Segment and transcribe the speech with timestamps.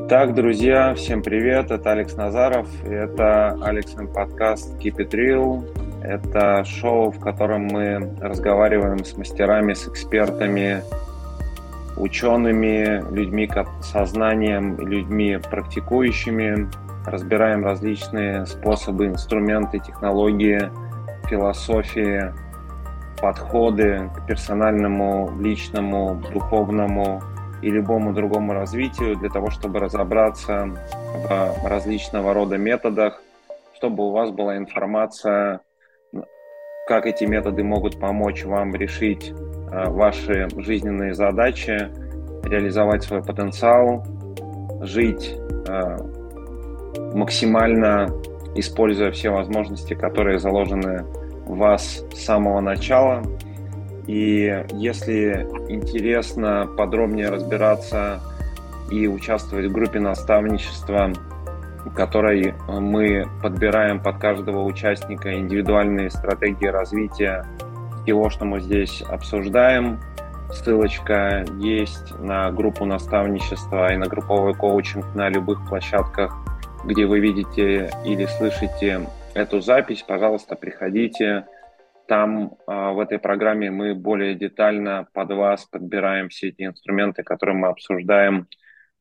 [0.00, 5.64] Итак, друзья, всем привет, это Алекс Назаров, и это Алексин подкаст Keep It Real.
[6.04, 10.84] Это шоу, в котором мы разговариваем с мастерами, с экспертами,
[11.96, 13.50] учеными, людьми
[13.82, 16.68] со знанием, людьми практикующими,
[17.04, 20.70] разбираем различные способы, инструменты, технологии,
[21.28, 22.32] философии,
[23.20, 27.20] подходы к персональному, личному, духовному
[27.62, 30.68] и любому другому развитию для того, чтобы разобраться
[31.28, 33.22] в различного рода методах,
[33.74, 35.60] чтобы у вас была информация,
[36.86, 41.88] как эти методы могут помочь вам решить э, ваши жизненные задачи,
[42.44, 44.06] реализовать свой потенциал,
[44.80, 45.34] жить
[45.68, 45.96] э,
[47.14, 48.08] максимально
[48.54, 51.04] используя все возможности, которые заложены
[51.44, 53.22] в вас с самого начала–
[54.08, 58.20] и если интересно подробнее разбираться
[58.90, 61.12] и участвовать в группе наставничества,
[61.84, 67.44] в которой мы подбираем под каждого участника индивидуальные стратегии развития
[68.02, 70.00] всего, что мы здесь обсуждаем,
[70.50, 76.34] ссылочка есть на группу наставничества и на групповой коучинг на любых площадках,
[76.82, 80.02] где вы видите или слышите эту запись.
[80.02, 81.44] Пожалуйста, приходите,
[82.08, 87.56] там а, в этой программе мы более детально под вас подбираем все эти инструменты, которые
[87.56, 88.48] мы обсуждаем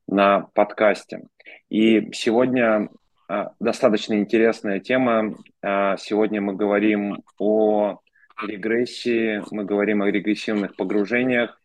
[0.08, 1.22] на подкасте.
[1.70, 2.90] И сегодня
[3.30, 5.36] а, достаточно интересная тема.
[5.62, 8.02] А, сегодня мы говорим о
[8.46, 11.58] регрессии, мы говорим о регрессивных погружениях.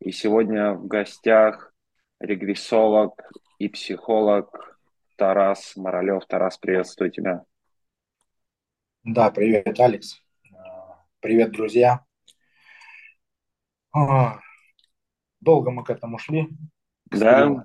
[0.00, 1.74] И сегодня в гостях
[2.20, 4.78] регрессолог и психолог
[5.16, 6.24] Тарас Моралев.
[6.26, 7.44] Тарас, приветствую тебя.
[9.04, 10.25] Да, привет, Алекс.
[11.26, 12.04] Привет, друзья.
[13.92, 14.38] А,
[15.40, 16.46] долго мы к этому шли.
[17.06, 17.64] Да,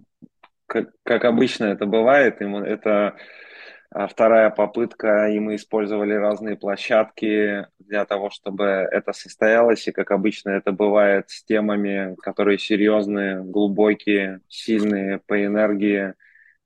[0.66, 2.41] как, как обычно это бывает.
[2.41, 3.18] Это
[3.91, 9.88] а, вторая попытка, и мы использовали разные площадки для того, чтобы это состоялось.
[9.88, 16.16] И как обычно это бывает с темами, которые серьезные, глубокие, сильные по энергии.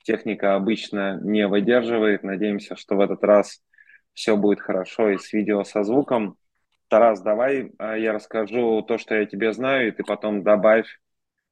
[0.01, 2.23] Техника обычно не выдерживает.
[2.23, 3.61] Надеемся, что в этот раз
[4.13, 6.37] все будет хорошо и с видео, со звуком.
[6.87, 10.87] Тарас, давай а, я расскажу то, что я тебе знаю, и ты потом добавь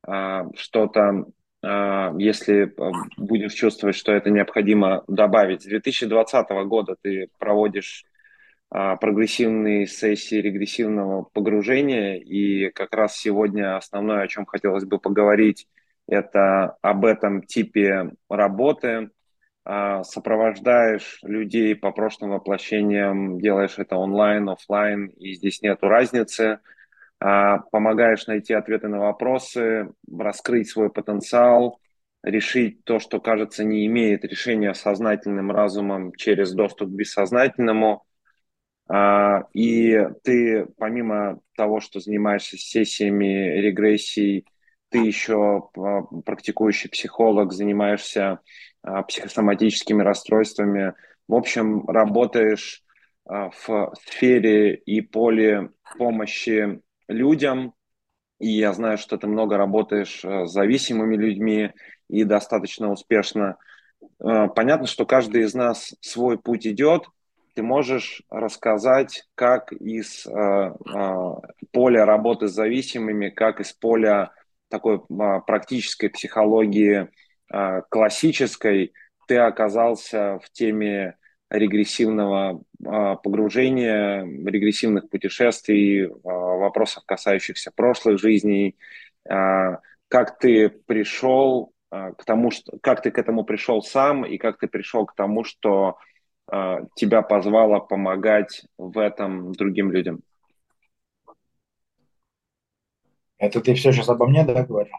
[0.05, 1.25] а, что-то,
[1.63, 2.73] а, если
[3.17, 5.63] будешь чувствовать, что это необходимо добавить.
[5.63, 8.05] С 2020 года ты проводишь
[8.69, 15.67] прогрессивные сессии регрессивного погружения, и как раз сегодня основное, о чем хотелось бы поговорить,
[16.07, 19.11] это об этом типе работы–
[19.66, 26.59] сопровождаешь людей по прошлым воплощениям, делаешь это онлайн, офлайн, и здесь нету разницы,
[27.25, 31.79] а, помогаешь найти ответы на вопросы, раскрыть свой потенциал,
[32.22, 38.03] решить то, что, кажется, не имеет решения сознательным разумом через доступ к бессознательному.
[38.90, 44.46] А, и ты, помимо того, что занимаешься сессиями регрессий,
[44.90, 45.69] ты еще
[46.25, 48.40] практикующий психолог, занимаешься а,
[48.83, 50.94] психосоматическими расстройствами.
[51.27, 52.83] В общем, работаешь
[53.25, 57.73] а, в сфере и поле помощи людям.
[58.39, 61.72] И я знаю, что ты много работаешь а, с зависимыми людьми
[62.09, 63.57] и достаточно успешно.
[64.19, 67.05] Понятно, что каждый из нас свой путь идет.
[67.55, 70.27] Ты можешь рассказать, как из
[71.72, 74.31] поля работы с зависимыми, как из поля
[74.69, 75.01] такой
[75.47, 77.07] практической психологии а,
[77.90, 78.94] классической,
[79.28, 81.18] ты оказался в теме
[81.50, 88.75] регрессивного а, погружения, регрессивных путешествий, а, вопросов, касающихся прошлых жизней.
[89.25, 94.68] Как ты пришел к тому, что, как ты к этому пришел сам и как ты
[94.68, 95.97] пришел к тому, что
[96.96, 100.20] тебя позвало помогать в этом другим людям?
[103.38, 104.94] Это ты все сейчас обо мне, да, говорил?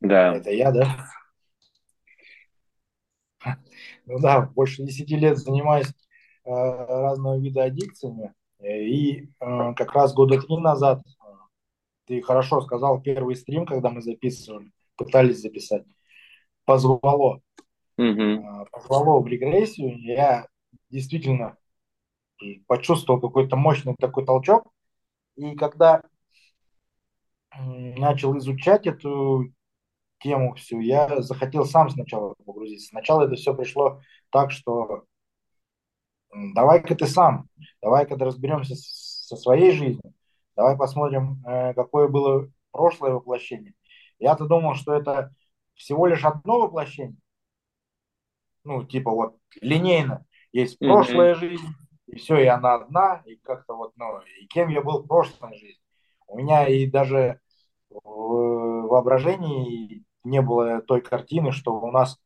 [0.00, 0.36] Да.
[0.36, 1.06] Это я, да?
[4.06, 8.34] Ну да, больше 10 лет занимаюсь э, разного вида аддикциями.
[8.60, 11.26] И э, как раз года три назад, э,
[12.06, 15.84] ты хорошо сказал, первый стрим, когда мы записывали, пытались записать,
[16.64, 17.40] позвало.
[17.98, 18.66] Mm-hmm.
[18.70, 19.98] Позвало в регрессию.
[20.00, 20.46] Я
[20.90, 21.56] действительно
[22.66, 24.70] почувствовал какой-то мощный такой толчок.
[25.36, 26.02] И когда
[27.58, 29.50] начал изучать эту
[30.18, 32.88] тему всю, я захотел сам сначала погрузиться.
[32.88, 35.04] Сначала это все пришло так, что
[36.32, 37.48] давай-ка ты сам,
[37.82, 40.12] давай-ка разберемся со своей жизнью,
[40.56, 43.74] давай посмотрим, э, какое было прошлое воплощение.
[44.18, 45.34] Я-то думал, что это
[45.74, 47.16] всего лишь одно воплощение,
[48.64, 50.24] ну, типа вот линейно.
[50.52, 51.66] Есть прошлая жизнь,
[52.06, 55.56] и все, и она одна, и как-то вот, ну, и кем я был в прошлой
[55.56, 55.82] жизни.
[56.26, 57.40] У меня и даже
[57.90, 62.18] в воображении не было той картины, что у нас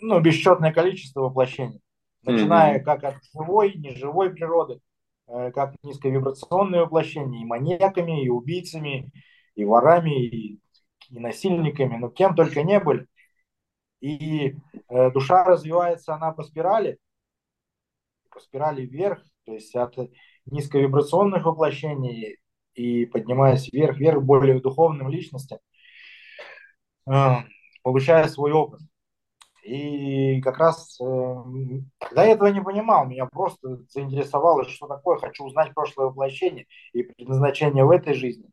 [0.00, 1.80] ну, бесчетное количество воплощений.
[2.22, 2.84] Начиная Мгм.
[2.84, 4.80] как от живой, неживой природы,
[5.28, 9.10] э, как низковибрационные воплощения, и маньяками, и убийцами,
[9.54, 10.60] и ворами, и,
[11.10, 13.06] и насильниками, ну, кем только не были.
[14.00, 14.56] И
[14.88, 16.98] э, душа развивается, она по спирали,
[18.30, 19.96] по спирали вверх, то есть от
[20.46, 22.38] низковибрационных воплощений
[22.74, 25.58] и поднимаясь вверх, вверх более духовным личностям,
[27.82, 28.80] получая свой опыт.
[29.62, 31.34] И как раз э,
[31.98, 37.04] тогда я этого не понимал, меня просто заинтересовало, что такое, хочу узнать прошлое воплощение и
[37.04, 38.50] предназначение в этой жизни.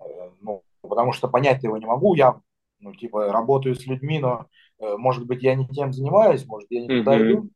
[0.00, 0.04] Э,
[0.42, 2.40] ну, потому что понять его не могу, я
[2.78, 4.46] ну, типа, работаю с людьми, но,
[4.78, 7.30] э, может быть, я не тем занимаюсь, может, я не туда Мгм.
[7.30, 7.50] иду.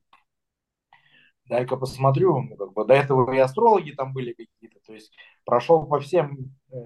[1.45, 5.13] Дай-ка посмотрю, ну, как бы, до этого и астрологи там были какие-то, то есть
[5.45, 6.77] прошел по всем, э,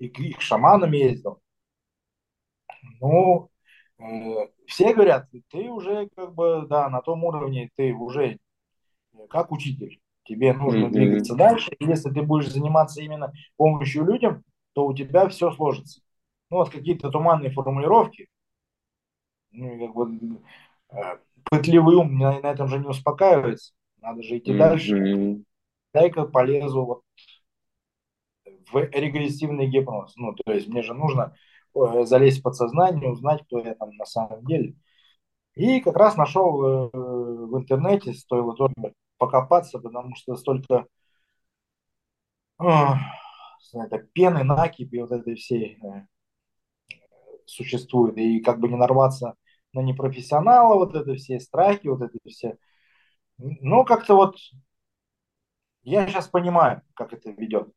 [0.00, 1.40] и к и к шаманам ездил.
[3.00, 3.50] Ну,
[3.98, 4.04] э,
[4.66, 8.38] все говорят, ты уже как бы, да, на том уровне, ты уже
[9.30, 10.00] как учитель.
[10.24, 10.92] Тебе нужно Мгм.
[10.92, 11.70] двигаться дальше.
[11.78, 14.42] И если ты будешь заниматься именно помощью людям,
[14.72, 16.00] то у тебя все сложится.
[16.50, 18.28] Ну, вот какие-то туманные формулировки,
[19.52, 20.40] ну, как бы,
[20.90, 21.18] э,
[21.50, 23.72] пытливый ум на, на этом же не успокаивается.
[24.00, 24.94] Надо же идти дальше.
[24.94, 25.44] Мгм.
[25.92, 27.02] Дай-ка полезу вот
[28.72, 30.14] в регрессивный гипноз.
[30.16, 31.36] Ну, то есть мне же нужно
[31.74, 34.74] залезть в подсознание, узнать, кто я там на самом деле.
[35.54, 38.74] И как раз нашел э, в интернете, стоило тоже
[39.18, 40.86] покопаться, потому что столько
[42.58, 46.06] это, пены, накипи вот этой всей э,
[47.46, 48.16] существует.
[48.18, 49.34] И как бы не нарваться
[49.72, 52.56] на непрофессионала, вот это все страхи, вот это все.
[53.38, 54.36] Но как-то вот
[55.82, 57.68] я сейчас понимаю, как это ведет.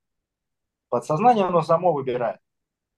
[0.90, 2.40] Подсознание оно само выбирает.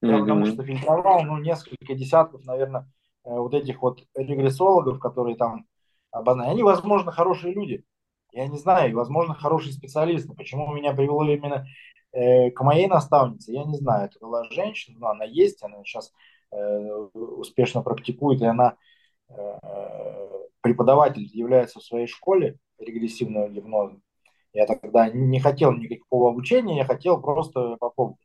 [0.02, 0.54] Я потому Мгм.
[0.54, 2.90] что фильтровал, ну, несколько десятков, наверное,
[3.26, 5.66] э, вот этих вот регрессологов, которые там
[6.12, 6.54] обозначили.
[6.54, 7.84] Они, возможно, хорошие люди.
[8.32, 10.34] Я не знаю, возможно, хорошие специалисты.
[10.36, 11.66] Почему меня привело именно
[12.12, 14.06] э, к моей наставнице, я не знаю.
[14.08, 16.14] Это была женщина, но она есть, она сейчас
[16.52, 18.76] э, успешно практикует, и она
[19.30, 19.34] э,
[20.62, 24.00] преподаватель является в своей школе регрессивного гипноза.
[24.54, 28.20] Я тогда не хотел никакого обучения, я хотел просто попробовать.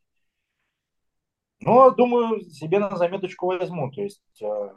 [1.64, 4.70] Но, думаю, себе на заметочку возьму, то есть э,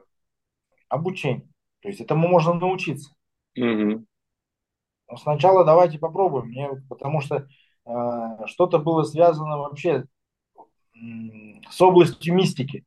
[0.88, 1.48] обучение.
[1.82, 3.14] То есть этому можно научиться.
[3.56, 4.08] Мгм.
[5.10, 7.48] Но сначала давайте попробуем, мне, потому что
[7.86, 10.06] э, что-то было связано вообще
[11.70, 12.86] с областью мистики.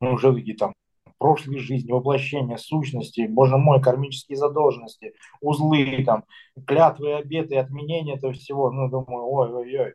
[0.00, 0.74] Ну, уже какие там
[1.18, 6.24] прошлые жизни, воплощения, сущности, боже мой, кармические задолженности, узлы, там,
[6.66, 8.70] клятвы, обеты, отменения этого всего.
[8.70, 9.94] Ну, думаю, ой-ой-ой,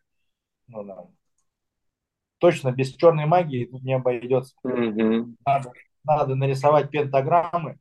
[0.68, 1.06] ну, да.
[2.40, 4.56] Точно без черной магии тут не обойдется.
[4.64, 5.38] Мгм.
[5.46, 5.72] Надо,
[6.04, 7.80] надо нарисовать пентаграммы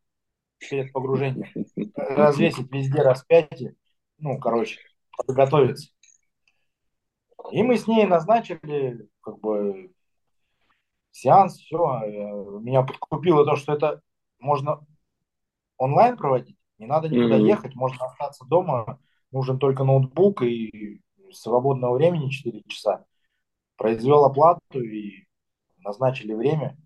[0.58, 1.48] перед погружением,
[1.94, 3.74] развесить везде распятие,
[4.18, 4.80] ну, короче,
[5.16, 5.92] подготовиться.
[7.52, 9.92] И мы с ней назначили, как бы,
[11.12, 11.78] сеанс, все.
[12.60, 14.02] Меня подкупило то, что это
[14.38, 14.84] можно
[15.76, 17.46] онлайн проводить, не надо никуда Мгм.
[17.46, 21.00] ехать, можно остаться дома, нужен только ноутбук и
[21.32, 23.04] свободного времени 4 часа.
[23.78, 25.26] Произвел оплату и
[25.78, 26.76] назначили время.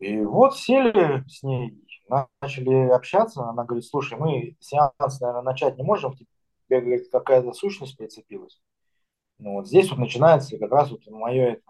[0.00, 1.80] И вот сели с ней,
[2.40, 3.44] начали общаться.
[3.44, 6.26] Она говорит, слушай, мы сеанс, наверное, начать не можем, тебе,
[6.80, 8.60] говорит, какая-то сущность прицепилась.
[9.38, 11.62] Ну вот здесь вот начинается как раз вот мое это,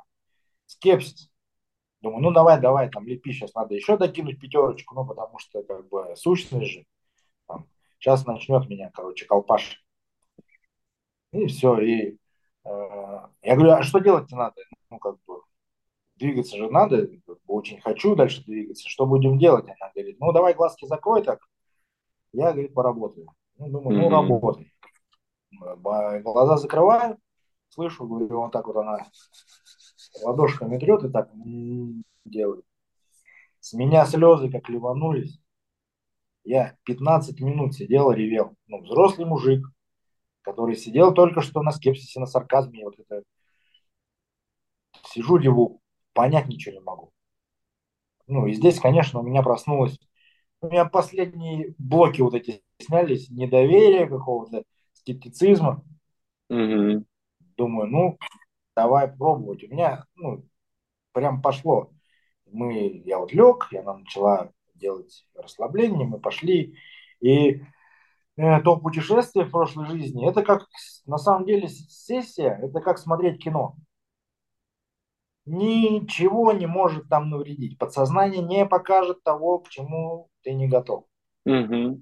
[0.66, 1.30] скепсис.
[2.00, 5.88] Думаю, ну давай, давай, там лепи, сейчас надо еще докинуть пятерочку, ну потому что как
[5.88, 6.86] бы сущность же,
[7.46, 7.68] там,
[7.98, 9.84] сейчас начнет меня, короче, колпаш.
[11.32, 12.16] И все, и
[12.64, 14.56] я говорю, а что делать-то надо?
[14.90, 15.42] Ну как бы
[16.16, 17.08] двигаться же надо,
[17.46, 19.64] очень хочу дальше двигаться, что будем делать?
[19.64, 21.40] Она говорит, ну давай глазки закрой так,
[22.32, 23.26] я, говорит, поработаю.
[23.58, 24.72] Ну, думаю, ну работай.
[25.50, 27.18] Глаза закрываю,
[27.68, 29.06] слышу, говорю, вот так вот она
[30.22, 31.30] ладошками трет и так
[32.24, 32.64] делает.
[33.60, 35.40] С меня слезы как ливанулись.
[36.44, 38.56] Я 15 минут сидел, ревел.
[38.66, 39.64] Ну, взрослый мужик,
[40.42, 42.84] который сидел только что на скепсисе, на сарказме.
[42.84, 43.22] Вот это
[45.06, 45.80] сижу, реву,
[46.12, 47.12] понять ничего не могу.
[48.26, 49.98] Ну, и здесь, конечно, у меня проснулось
[50.62, 55.84] у меня последние блоки вот эти снялись, недоверие какого-то, скептицизма.
[56.48, 57.04] Мгм.
[57.56, 58.18] Думаю, ну,
[58.76, 59.64] давай пробовать.
[59.64, 60.44] У меня, ну,
[61.12, 61.90] прям пошло.
[62.46, 66.76] Мы, я вот лег, и она начала делать расслабление, мы пошли.
[67.20, 67.60] И
[68.36, 70.66] то путешествие в прошлой жизни, это как,
[71.06, 73.76] на самом деле, сессия, это как смотреть кино.
[75.44, 77.76] Ничего не может там навредить.
[77.76, 81.04] Подсознание не покажет того, к чему ты не готов.
[81.44, 82.00] Угу.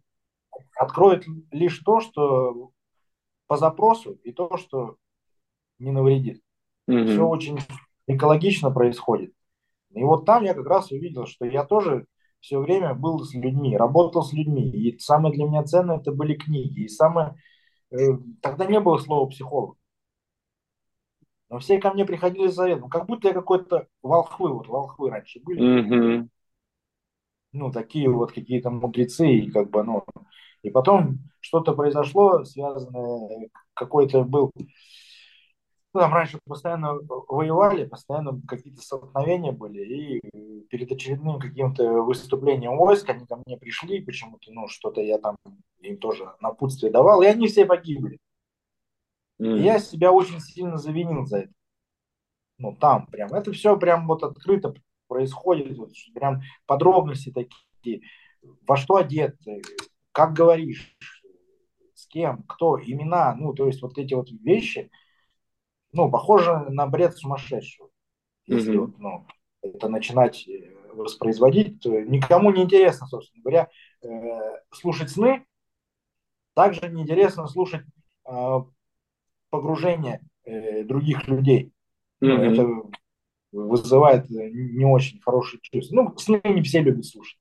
[0.76, 2.70] Откроет лишь то, что
[3.46, 4.96] по запросу, и то, что
[5.78, 6.42] не навредит.
[6.87, 7.04] Угу.
[7.06, 7.58] Все очень
[8.06, 9.32] экологично происходит.
[9.92, 12.06] И вот там я как раз увидел, что я тоже
[12.40, 14.70] все время был с людьми, работал с людьми.
[14.70, 16.85] И самое для меня ценное это были книги.
[16.85, 17.35] И самое
[17.90, 17.97] э,
[18.40, 19.76] тогда не было слова психолог.
[21.49, 22.88] Но все ко мне приходили за советом.
[22.88, 25.61] Как будто я какой-то волхвы, вот волхвы раньше были.
[25.61, 26.28] Mm-hmm.
[27.52, 30.04] Ну, такие вот какие-то мудрецы, и как бы, ну,
[30.62, 34.52] и потом что-то произошло, связанное, какой-то был
[35.92, 36.94] там раньше постоянно
[37.28, 44.00] воевали, постоянно какие-то столкновения были, и перед очередным каким-то выступлением войск они ко мне пришли,
[44.00, 45.37] почему-то, ну, что-то я там
[45.80, 48.18] им тоже напутствие давал, и они все погибли.
[49.40, 49.59] Mm.
[49.59, 51.52] И я себя очень сильно завинил за это.
[52.59, 54.75] Ну, там прям, это все прям вот открыто
[55.09, 58.02] происходит, вот, прям подробности такие,
[58.66, 59.37] во что одет,
[60.12, 60.97] как говоришь,
[61.94, 64.88] с кем, кто, имена, ну, то есть вот эти вот вещи–
[65.92, 67.88] ну, похоже на бред сумасшедшего.
[68.47, 68.78] Если mm-hmm.
[68.78, 69.26] вот, ну,
[69.62, 73.68] это начинать э, воспроизводить, то никому не интересно, собственно говоря,
[74.02, 74.09] э,
[74.70, 75.44] слушать сны.
[76.54, 77.82] Также неинтересно слушать
[78.28, 78.59] э,
[79.50, 81.73] погружение э, других людей.
[82.23, 82.52] Mm-hmm.
[82.52, 82.90] Это
[83.52, 85.97] вызывает не очень хорошие чувства.
[85.97, 87.38] Ну, сны не все любят слушать.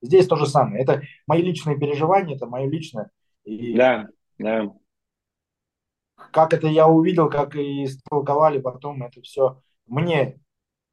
[0.00, 0.82] Здесь то же самое.
[0.82, 3.10] Это мои личные переживания, это мое личное.
[3.44, 4.72] И да, да
[6.32, 10.40] как это я увидел, как и истолковали потом это все мне,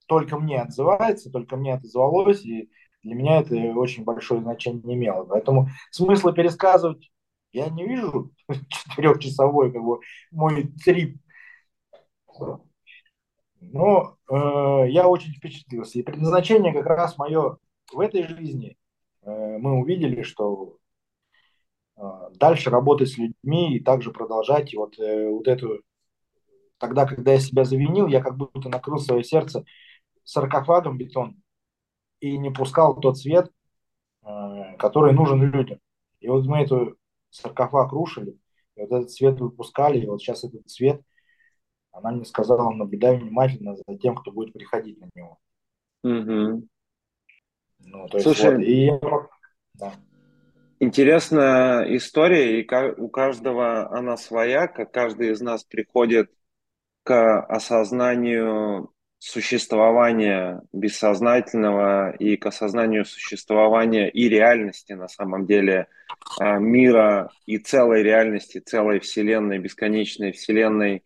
[0.08, 2.70] только мне отзывается, только мне отозвалось, и
[3.03, 5.25] для меня это очень большое значение не имело.
[5.25, 7.12] Поэтому смысла пересказывать
[7.55, 8.32] я не вижу
[8.70, 10.00] четырехчасовой как бы
[10.32, 11.17] мой трип.
[13.62, 15.98] Но э, я очень впечатлился.
[15.98, 17.58] И предназначение как раз мое
[17.94, 18.77] в этой жизни
[19.22, 20.77] э, мы увидели, что
[22.33, 24.73] дальше работать с людьми и также продолжать.
[24.73, 25.81] И вот, э, вот эту...
[26.77, 29.63] Тогда, когда я себя завинил, я как будто накрыл свое сердце
[30.23, 31.41] саркофагом бетон
[32.19, 33.49] и не пускал тот свет,
[34.23, 35.79] э, который нужен людям.
[36.19, 36.97] И вот мы эту
[37.29, 38.37] саркофаг рушили,
[38.75, 41.01] и вот этот свет выпускали, и вот сейчас этот свет,
[41.91, 45.37] она мне сказала, наблюдай внимательно за тем, кто будет приходить на него.
[46.03, 46.67] Угу.
[47.79, 48.91] Ну, то есть Слушай, вот, и
[49.75, 49.93] да.
[50.79, 52.67] Интересная история, и
[52.98, 56.29] у каждого она своя, как каждый из нас приходит
[57.03, 65.88] к осознанию существования бессознательного и к осознанию существования и реальности на самом деле
[66.39, 71.03] а, мира и целой реальности, целой вселенной, бесконечной вселенной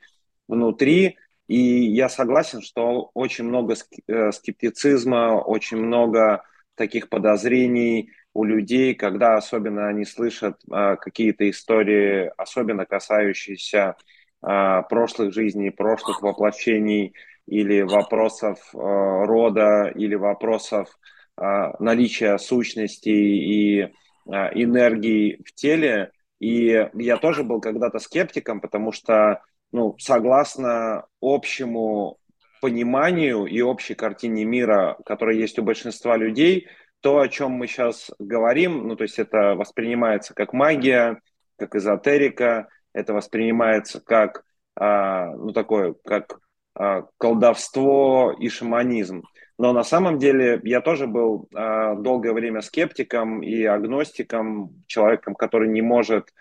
[0.47, 1.17] внутри.
[1.47, 3.75] И я согласен, что очень много
[4.07, 6.43] э, скептицизма, очень много
[6.75, 13.95] таких подозрений, у людей, когда особенно они слышат а, какие-то истории, особенно касающиеся
[14.41, 17.13] а, прошлых жизней, прошлых воплощений
[17.47, 20.87] или вопросов а, рода, или вопросов
[21.35, 23.81] а, наличия сущности и
[24.27, 26.11] а, энергии в теле.
[26.39, 32.17] И я тоже был когда-то скептиком, потому что, ну, согласно общему
[32.61, 36.67] пониманию и общей картине мира, которая есть у большинства людей,
[37.01, 41.21] то, о чем мы сейчас говорим, ну, то есть это воспринимается как магия,
[41.57, 44.43] как эзотерика, это воспринимается как,
[44.75, 46.39] а, ну, такое, как
[46.75, 49.23] а, колдовство и шаманизм.
[49.57, 55.69] Но на самом деле я тоже был а, долгое время скептиком и агностиком, человеком, который
[55.69, 56.33] не может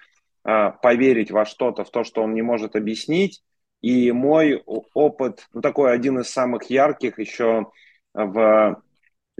[0.44, 3.42] а, поверить во что-то, в то, что он не может объяснить.
[3.80, 7.70] И мой опыт, ну, такой один из самых ярких еще
[8.14, 8.82] в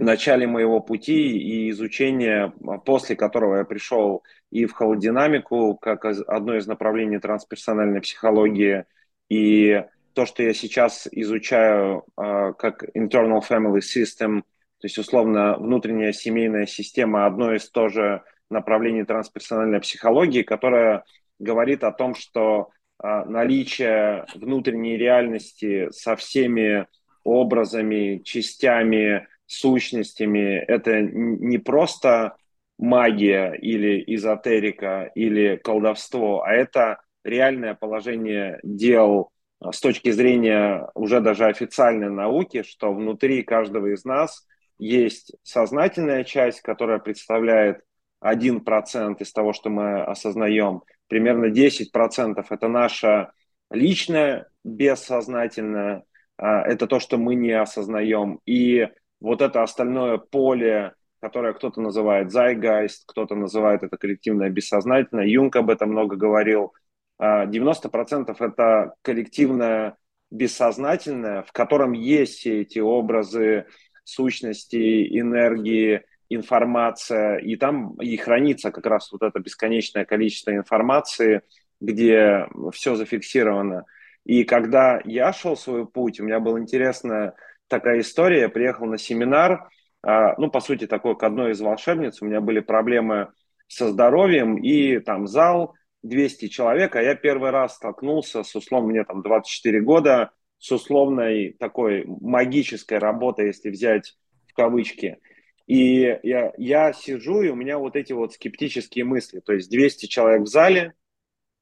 [0.03, 6.55] начале моего пути и изучения, а, после которого я пришел и в холодинамику, как одно
[6.55, 8.85] из направлений трансперсональной психологии,
[9.29, 14.41] и то, что я сейчас изучаю а, как internal family system,
[14.79, 21.03] то есть условно внутренняя семейная система, одно из тоже направлений трансперсональной психологии, которое
[21.39, 26.87] говорит о том, что а, наличие внутренней реальности со всеми
[27.23, 30.57] образами, частями, сущностями.
[30.57, 32.35] Это не просто
[32.77, 41.19] магия или эзотерика или колдовство, а это реальное положение дел а, с точки зрения уже
[41.19, 44.45] даже официальной науки, что внутри каждого из нас
[44.77, 47.81] есть сознательная часть, которая представляет
[48.23, 50.83] 1% из того, что мы осознаем.
[51.07, 53.31] Примерно 10% это наша
[53.71, 56.03] личная бессознательное,
[56.37, 58.39] а, это то, что мы не осознаем.
[58.45, 58.87] И
[59.19, 65.69] вот это остальное поле, которое кто-то называет зайгайст, кто-то называет это коллективное бессознательное, Юнг об
[65.69, 66.73] этом много говорил,
[67.21, 69.97] 90% а, это коллективное
[70.31, 73.65] бессознательное, в котором есть все эти образы,
[74.03, 81.41] сущности, энергии, информация, и там и хранится как раз вот это бесконечное количество информации–
[81.81, 83.85] где все зафиксировано.
[84.25, 87.33] И когда я шел свой путь, у меня была интересная
[87.69, 88.41] такая история.
[88.41, 89.69] Я приехал на семинар,
[90.01, 92.21] а, ну, по сути, такой к одной из волшебниц.
[92.21, 93.31] У меня были проблемы
[93.67, 99.03] со здоровьем, и там зал 200 человек, а я первый раз столкнулся с условно, мне
[99.03, 105.19] там 24 года, с условной такой магической работой, если взять в кавычки.
[105.67, 109.39] И я, я сижу, и у меня вот эти вот скептические мысли.
[109.39, 110.93] То есть 200 человек в зале,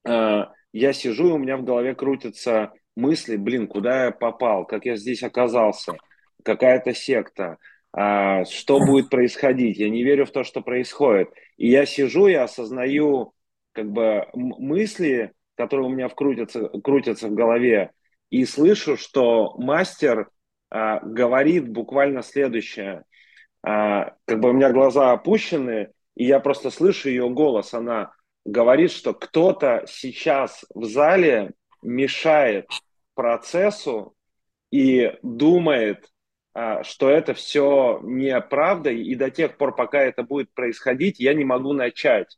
[0.08, 4.86] Э, я сижу, и у меня в голове крутятся мысли, блин, куда я попал, как
[4.86, 5.94] я здесь оказался,
[6.44, 7.58] какая-то секта,
[7.94, 11.30] а, что будет происходить, я не верю в то, что происходит.
[11.58, 13.34] И я сижу, я осознаю
[13.72, 17.92] как бы мысли, которые у меня вкрутятся, крутятся в голове,
[18.30, 20.30] и слышу, что мастер
[20.70, 23.04] а, говорит буквально следующее.
[23.64, 28.12] А, как бы у меня глаза опущены, и я просто слышу ее голос, она
[28.46, 31.52] говорит, что кто-то сейчас в зале
[31.82, 32.68] мешает
[33.18, 34.16] процессу
[34.72, 36.10] и думает,
[36.54, 41.44] а, что это все неправда, и до тех пор, пока это будет происходить, я не
[41.44, 42.38] могу начать.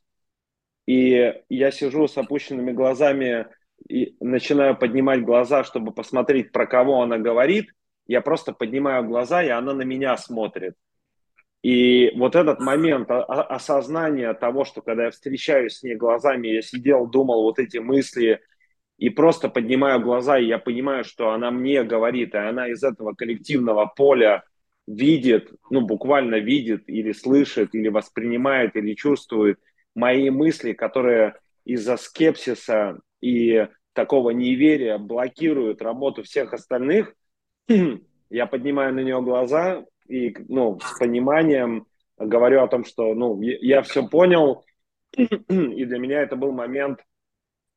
[0.86, 3.46] И я сижу с опущенными глазами
[3.88, 7.66] и начинаю поднимать глаза, чтобы посмотреть, про кого она говорит.
[8.06, 10.74] Я просто поднимаю глаза, и она на меня смотрит.
[11.62, 17.06] И вот этот момент осознания того, что когда я встречаюсь с ней глазами, я сидел,
[17.06, 18.40] думал вот эти мысли,
[19.00, 23.14] и просто поднимаю глаза, и я понимаю, что она мне говорит, и она из этого
[23.14, 24.44] коллективного поля
[24.86, 29.58] видит, ну буквально видит или слышит, или воспринимает, или чувствует
[29.94, 37.14] мои мысли, которые из-за скепсиса и такого неверия блокируют работу всех остальных,
[38.30, 41.86] я поднимаю на нее глаза, и ну, с пониманием
[42.18, 44.62] говорю о том, что ну, я все понял,
[45.16, 47.00] и для меня это был момент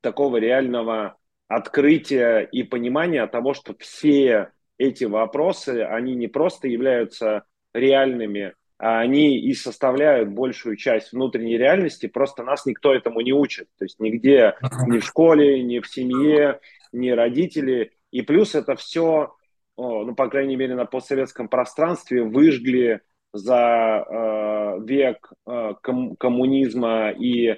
[0.04, 8.54] такого реального открытия и понимания того, что все эти вопросы, они не просто являются реальными,
[8.78, 13.68] а они и составляют большую часть внутренней реальности, просто нас никто этому не учит.
[13.80, 14.56] То есть нигде,
[14.88, 16.60] ни в школе, ни в семье,
[16.92, 17.94] ни родители.
[18.12, 19.34] И плюс это все
[19.78, 23.02] ну, по крайней мере, на постсоветском пространстве выжгли
[23.34, 27.58] за э, век э, ком- коммунизма и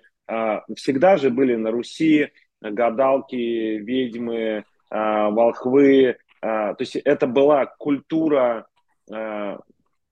[0.76, 6.04] всегда же были на Руси гадалки, ведьмы, э, волхвы.
[6.06, 8.68] Э, то есть это была культура,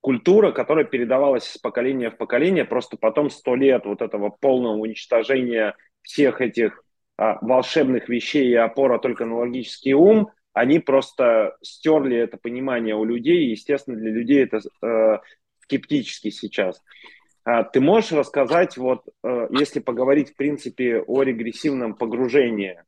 [0.02, 2.64] культура, которая передавалась из поколения в поколение.
[2.64, 6.84] Просто потом сто лет вот этого полного уничтожения всех этих
[7.18, 13.46] волшебных вещей и опора только на логический ум– они просто стерли это понимание у людей,
[13.46, 15.18] и, естественно, для людей это э,
[15.60, 16.82] скептически сейчас.
[17.46, 22.82] А ты можешь рассказать, вот, э, если поговорить, в принципе, о регрессивном погружении,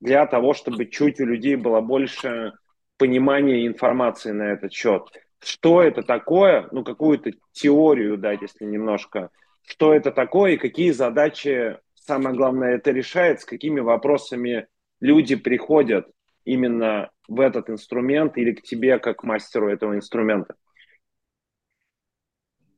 [0.00, 2.52] для того, чтобы чуть у людей было больше
[2.96, 5.02] понимания информации на этот счет.
[5.42, 9.30] Что это такое, ну, какую-то теорию дать, если немножко,
[9.66, 14.68] что это такое и какие задачи, самое главное, это решает, с какими вопросами
[15.00, 16.10] люди приходят
[16.44, 20.54] именно в этот инструмент или к тебе как к мастеру этого инструмента?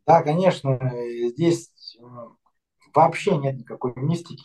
[0.06, 0.78] Да, конечно,
[1.30, 2.04] здесь э,
[2.94, 4.44] вообще нет никакой мистики.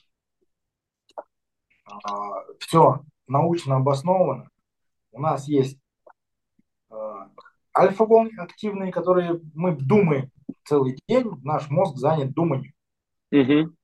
[1.86, 4.50] А, Все научно обосновано.
[5.12, 5.80] У нас есть
[6.90, 6.96] э,
[7.76, 10.32] альфа-волны активные, которые мы думаем
[10.64, 12.74] целый день, наш мозг занят думанием.
[13.32, 13.76] Угу.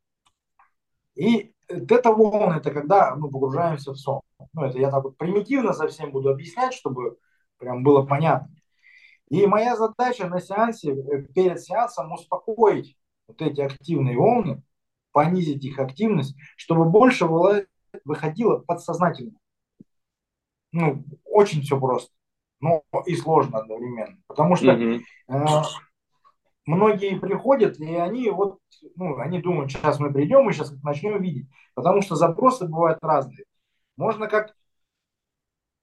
[1.16, 4.22] И тета-волны– это когда мы погружаемся в сон.
[4.54, 7.18] Ну, это я так вот примитивно совсем буду объяснять, чтобы
[7.58, 8.54] прям было понятно.
[9.34, 12.96] И моя задача на сеансе, э, перед сеансом успокоить
[13.28, 14.62] вот эти активные волны,
[15.12, 17.26] понизить их активность, чтобы больше
[18.06, 19.34] выходило подсознательно.
[20.72, 22.14] Ну, очень все просто,
[22.60, 24.20] но и сложно одновременно.
[24.28, 25.02] Потому что mm-hmm.
[25.30, 25.46] э,
[26.68, 28.60] многие приходят, и они вот,
[28.96, 31.50] ну, они думают, сейчас мы придем и сейчас начнем видеть.
[31.74, 33.46] Потому что запросы бывают разные.
[33.98, 34.54] Можно как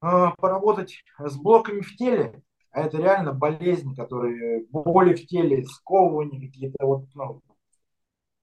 [0.02, 6.40] э, поработать с блоками в теле, а это реально болезнь, которые боли в теле, сковывания,
[6.40, 7.42] какие-то вот ну,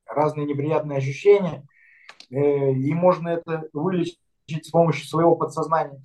[0.05, 1.65] разные неприятные ощущения.
[2.29, 6.01] Э, и можно это вылечить с помощью своего подсознания.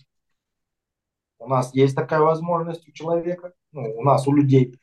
[1.39, 4.79] У нас есть такая возможность у человека, ну, у нас, у людей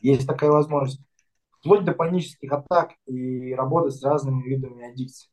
[0.00, 1.02] есть такая возможность.
[1.50, 5.30] Вплоть до панических атак и работы с разными видами аддикции.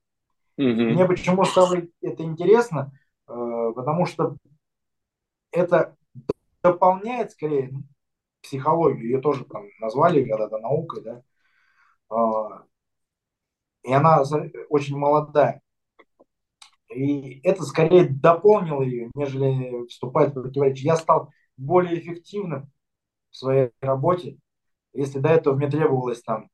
[0.59, 0.93] Mm-hmm.
[0.93, 2.91] Мне почему стало это интересно,
[3.27, 4.35] э, потому что
[5.51, 5.95] это
[6.63, 7.71] дополняет скорее
[8.41, 11.23] психологию, ее тоже там назвали когда-то наукой, да,
[12.09, 12.65] а,
[13.83, 14.23] и она
[14.69, 15.61] очень молодая.
[16.93, 20.85] И это скорее дополнило ее, нежели вступает в противоречие.
[20.85, 22.69] Я стал более эффективным
[23.29, 24.37] в своей работе.
[24.93, 26.49] Если до этого мне требовалось там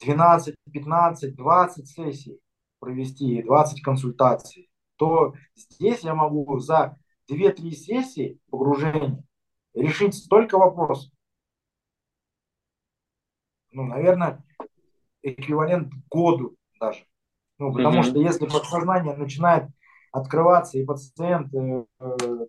[0.00, 2.40] 12, 15, 20 сессий
[2.78, 6.96] провести, 20 консультаций, то здесь я могу за
[7.30, 9.22] 2-3 сессии погружения
[9.74, 11.10] решить столько вопросов.
[13.70, 14.44] Ну, наверное,
[15.22, 17.06] эквивалент году даже.
[17.58, 18.02] Ну, потому mm-hmm.
[18.02, 19.68] что если подсознание начинает
[20.10, 21.84] открываться, и пациент, э,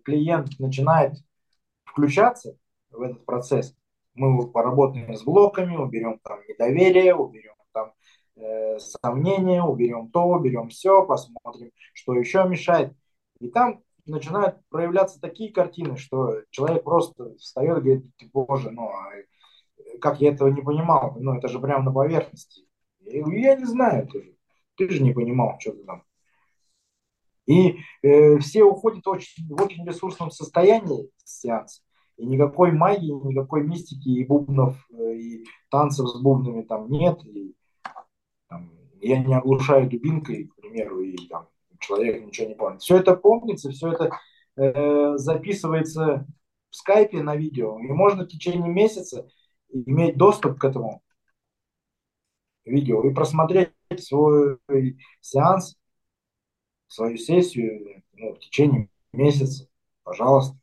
[0.04, 1.14] клиент начинает
[1.84, 2.56] включаться
[2.90, 3.74] в этот процесс,
[4.14, 7.92] мы поработаем с блоками, уберем там недоверие, уберем там
[8.36, 12.92] э, сомнения, уберем то, уберем все, посмотрим, что еще мешает.
[13.40, 19.10] И там начинают проявляться такие картины, что человек просто встает и говорит, боже, ну, а
[20.00, 22.66] как я этого не понимал, ну, это же прямо на поверхности.
[23.00, 24.36] Я, я не знаю, ты же,
[24.76, 26.04] ты же не понимал, что ты там.
[27.46, 31.82] И э, все уходят очень, в очень ресурсном состоянии с сеанса.
[32.16, 37.22] И никакой магии, никакой мистики и бубнов, э, и танцев с бубнами там нет.
[37.26, 37.54] И,
[38.48, 41.48] там, я не оглушаю дубинкой, к примеру, и там
[41.84, 42.82] человек ничего не помнит.
[42.82, 44.10] Все это помнится, все это
[44.56, 46.26] э, записывается
[46.70, 47.78] в скайпе на видео.
[47.80, 49.28] И можно в течение месяца
[49.70, 51.02] иметь доступ к этому
[52.64, 54.58] видео и просмотреть свой
[55.20, 55.76] сеанс,
[56.86, 59.68] свою сессию ну, в течение месяца,
[60.02, 60.56] пожалуйста.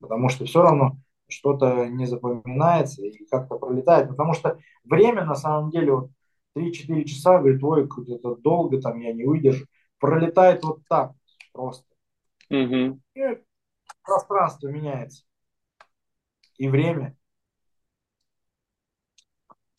[0.00, 0.96] Потому что все равно
[1.28, 4.08] что-то не запоминается и как-то пролетает.
[4.08, 6.10] Потому что время на самом деле вот
[6.56, 9.66] 3-4 часа, говорит, ой, это долго, там я не выдержу.
[9.98, 11.12] Пролетает вот так
[11.52, 11.86] просто.
[12.50, 13.00] Угу.
[13.14, 13.22] И
[14.02, 15.24] пространство меняется.
[16.58, 17.16] И время.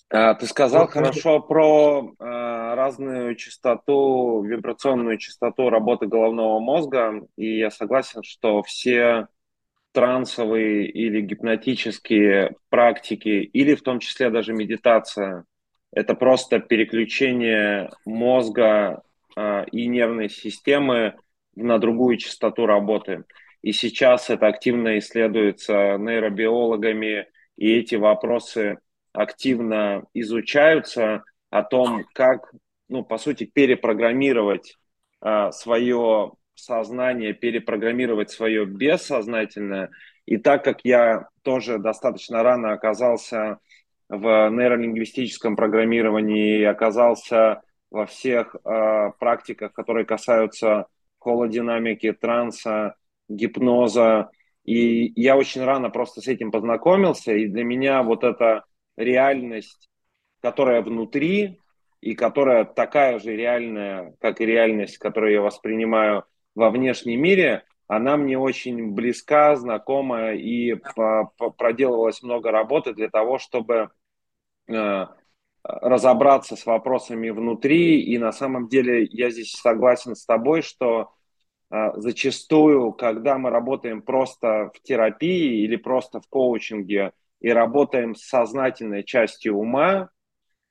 [0.09, 2.23] А, ты сказал вот, хорошо про э,
[2.75, 9.27] разную частоту, вибрационную частоту работы головного мозга, и я согласен, что все
[9.91, 15.43] трансовые или гипнотические практики, или в том числе даже медитация,
[15.91, 19.01] это просто переключение мозга
[19.71, 21.15] и нервной системы
[21.55, 23.23] на другую частоту работы.
[23.61, 28.77] И сейчас это активно исследуется нейробиологами, и эти вопросы
[29.13, 32.51] активно изучаются о том, как,
[32.87, 34.77] ну, по сути, перепрограммировать
[35.21, 39.89] э, свое сознание, перепрограммировать свое бессознательное.
[40.25, 43.59] И так как я тоже достаточно рано оказался
[44.09, 50.87] в нейролингвистическом программировании оказался во всех э, практиках, которые касаются
[51.19, 52.95] холодинамики, транса,
[53.29, 54.29] гипноза.
[54.63, 58.65] И я очень рано просто с этим познакомился, и для меня вот это
[58.97, 59.89] реальность,
[60.41, 61.59] которая внутри
[62.01, 68.17] и которая такая же реальная, как и реальность, которую я воспринимаю во внешнем мире, она
[68.17, 70.75] мне очень близка, знакома и
[71.57, 73.89] проделывалось много работы для того, чтобы
[74.67, 75.05] э,
[75.63, 78.01] разобраться с вопросами внутри.
[78.01, 81.11] И на самом деле я здесь согласен с тобой, что
[81.71, 88.23] э, зачастую, когда мы работаем просто в терапии или просто в коучинге, и работаем с
[88.23, 90.09] сознательной частью ума,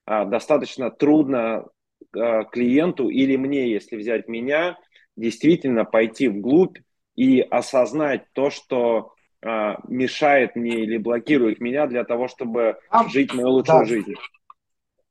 [0.05, 1.67] а, достаточно трудно
[2.15, 4.79] а, клиенту или мне, если взять меня,
[5.17, 6.79] действительно пойти вглубь
[7.15, 13.33] и осознать то, что а, мешает мне или блокирует меня для того, чтобы там, жить
[13.33, 14.15] мою лучшую да, жизнь.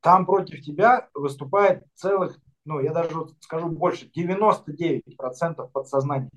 [0.06, 6.30] Там против тебя выступает целых, ну, я даже скажу больше, 99% подсознания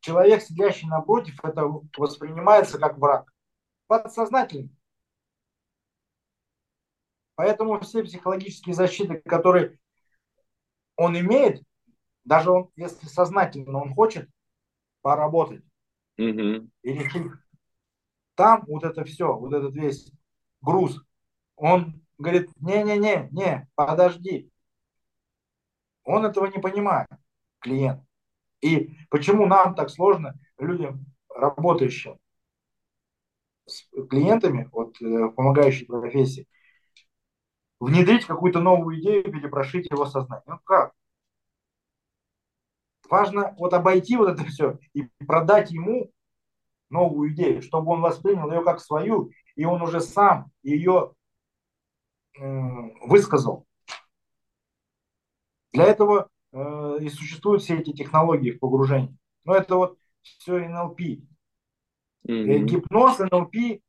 [0.00, 1.62] человек, сидящий напротив, это
[1.96, 3.32] воспринимается как враг.
[3.86, 4.70] Подсознательно.
[7.36, 9.78] Поэтому все психологические защиты, которые
[10.96, 11.62] он имеет,
[12.24, 14.28] даже он, если сознательно он хочет
[15.02, 15.62] поработать
[16.18, 16.68] mm-hmm.
[16.82, 17.30] и решить,
[18.34, 20.10] там вот это все, вот этот весь
[20.60, 21.00] груз,
[21.58, 24.50] он говорит, не-не-не, не, подожди.
[26.04, 27.08] Он этого не понимает,
[27.60, 28.02] клиент.
[28.60, 32.18] И почему нам так сложно людям работающим
[33.66, 36.46] с клиентами, вот, э, помогающей профессии,
[37.80, 40.44] внедрить какую-то новую идею, перепрошить его сознание.
[40.46, 40.92] Ну как?
[43.10, 46.10] Важно вот обойти вот это все и продать ему
[46.90, 51.14] новую идею, чтобы он воспринял ее как свою, и он уже сам ее
[52.38, 53.66] высказал.
[55.72, 59.16] Для этого э, и существуют все эти технологии в погружении.
[59.44, 61.00] Но это вот все НЛП.
[62.26, 62.58] Mm-hmm.
[62.64, 63.80] Гипноз, НЛП,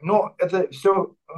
[0.00, 1.34] но это все э,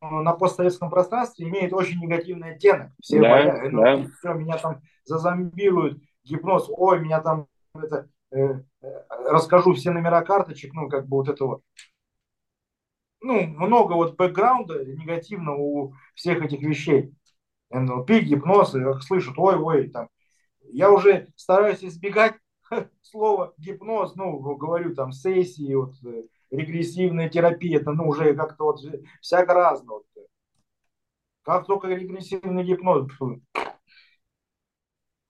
[0.00, 2.92] на постсоветском пространстве имеет очень негативный оттенок.
[3.00, 4.06] Все да, боятся, да.
[4.18, 8.62] все, меня там зазомбируют, гипноз, ой, меня там это, э, э,
[9.28, 11.62] расскажу все номера карточек, ну, как бы вот это вот.
[13.22, 17.14] Ну, много вот бэкграунда негативного у всех этих вещей.
[17.70, 18.74] НЛП, гипноз,
[19.06, 20.08] слышат, ой, ой, там.
[20.72, 22.34] Я уже стараюсь избегать
[23.02, 28.80] слова гипноз, ну, говорю там сессии, вот, э, регрессивная терапия, это ну, уже как-то вот
[29.20, 29.92] всяко разно.
[29.92, 30.04] Вот.
[31.42, 33.10] Как только регрессивный гипноз.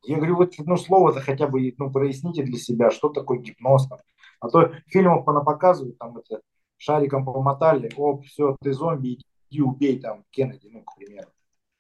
[0.05, 3.87] Я говорю, вот ну, слово-то хотя бы ну, проясните для себя, что такое гипноз.
[3.87, 3.99] Там.
[4.41, 6.41] А то фильмов показывают, там это
[6.83, 9.19] шариком помотали, оп, все, ты зомби,
[9.51, 11.29] иди убей там Кеннеди, ну, к примеру.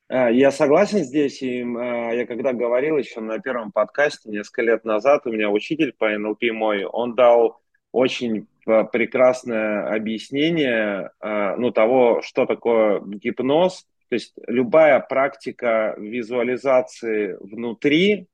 [0.08, 4.84] А, я согласен здесь, и а, я когда говорил еще на первом подкасте несколько лет
[4.84, 7.60] назад, у меня учитель по НЛП мой, он дал
[7.90, 13.88] очень прекрасное объяснение ну, того, что такое гипноз.
[14.08, 18.28] То есть любая практика визуализации внутри,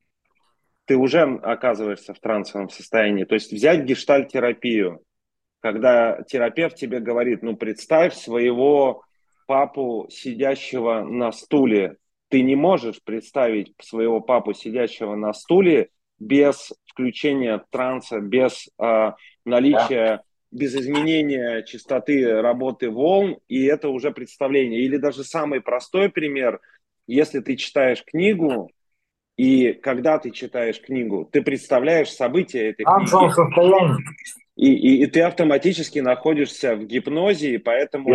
[0.85, 3.23] ты уже оказываешься в трансовом состоянии.
[3.23, 5.01] То есть взять гештальт-терапию,
[5.59, 9.03] когда терапевт тебе говорит, ну представь своего
[9.47, 11.97] папу, сидящего на стуле.
[12.29, 19.11] Ты не можешь представить своего папу, сидящего на стуле, без включения транса, без э,
[19.45, 20.23] наличия, да.
[20.51, 24.81] без изменения частоты работы волн, и это уже представление.
[24.81, 26.59] Или даже самый простой пример,
[27.07, 28.69] если ты читаешь книгу,
[29.39, 33.09] и когда ты читаешь книгу, ты представляешь события этой книги.
[34.57, 38.09] И, и, и ты автоматически находишься в гипнозе, и поэтому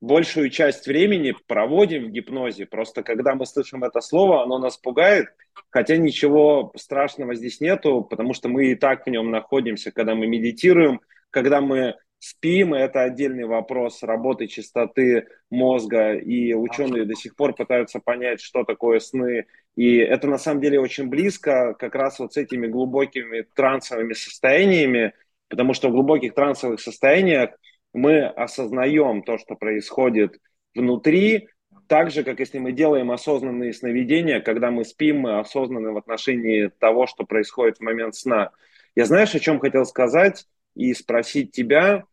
[0.00, 2.66] большую часть времени проводим в гипнозе.
[2.66, 5.28] Просто когда мы слышим это слово, оно нас пугает,
[5.70, 10.26] хотя ничего страшного здесь нету, потому что мы и так в нем находимся, когда мы
[10.26, 17.54] медитируем, когда мы спим, это отдельный вопрос работы частоты мозга, и ученые до сих пор
[17.54, 22.34] пытаются понять, что такое сны, и это на самом деле очень близко как раз вот
[22.34, 25.12] с этими глубокими трансовыми состояниями,
[25.48, 27.50] потому что в глубоких трансовых состояниях
[27.92, 30.38] мы осознаем то, что происходит
[30.74, 31.48] внутри,
[31.86, 36.70] так же, как если мы делаем осознанные сновидения, когда мы спим, мы осознаны в отношении
[36.78, 38.50] того, что происходит в момент сна.
[38.94, 40.44] Я знаешь, о чем хотел сказать
[40.78, 42.04] и спросить тебя,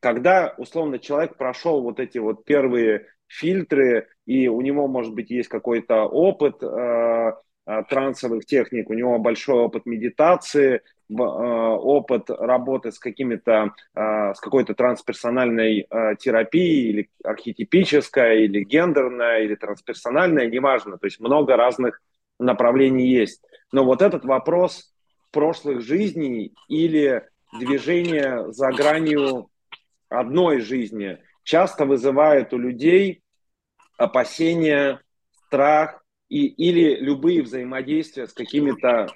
[0.00, 5.48] когда, условно, человек прошел вот эти вот первые фильтры, и у него, может быть, есть
[5.48, 7.32] какой-то опыт э,
[7.66, 10.80] э трансовых техник, у него большой опыт медитации,
[11.18, 19.44] Э, опыт работы с какими-то, э, с какой-то трансперсональной э, терапией или архетипической, или гендерной,
[19.44, 20.98] или трансперсональной, неважно.
[20.98, 22.00] То есть много разных
[22.38, 23.42] направлений есть.
[23.72, 24.92] Но вот этот вопрос
[25.32, 29.50] прошлых жизней или движение за гранью
[30.08, 33.22] одной жизни часто вызывает у людей
[33.98, 35.00] опасения,
[35.46, 39.08] страх и, или любые взаимодействия с какими-то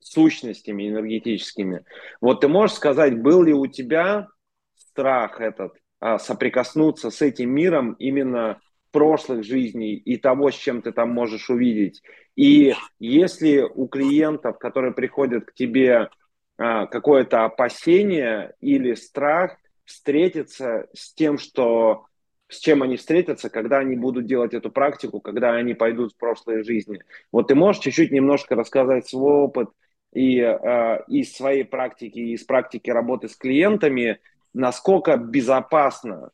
[0.00, 1.84] сущностями энергетическими.
[2.20, 4.28] Вот ты можешь сказать, был ли у тебя
[4.74, 8.60] страх этот а, соприкоснуться с этим миром именно
[8.92, 12.02] прошлых жизней и того, с чем ты там можешь увидеть.
[12.36, 16.10] И если у клиентов, которые приходят к тебе,
[16.56, 22.06] какое-то опасение или страх встретиться с тем, что
[22.48, 26.62] с чем они встретятся, когда они будут делать эту практику, когда они пойдут в прошлые
[26.62, 27.02] жизни.
[27.32, 29.70] Вот ты можешь чуть-чуть немножко рассказать свой опыт,
[30.14, 34.20] и э, из своей практики, из практики работы с клиентами,
[34.54, 36.30] насколько безопасно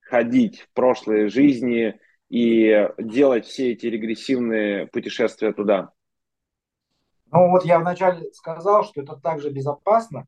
[0.00, 1.98] ходить в прошлые жизни
[2.30, 5.90] и делать все эти регрессивные путешествия туда?
[7.32, 10.26] Ну вот я вначале сказал, что это так же безопасно,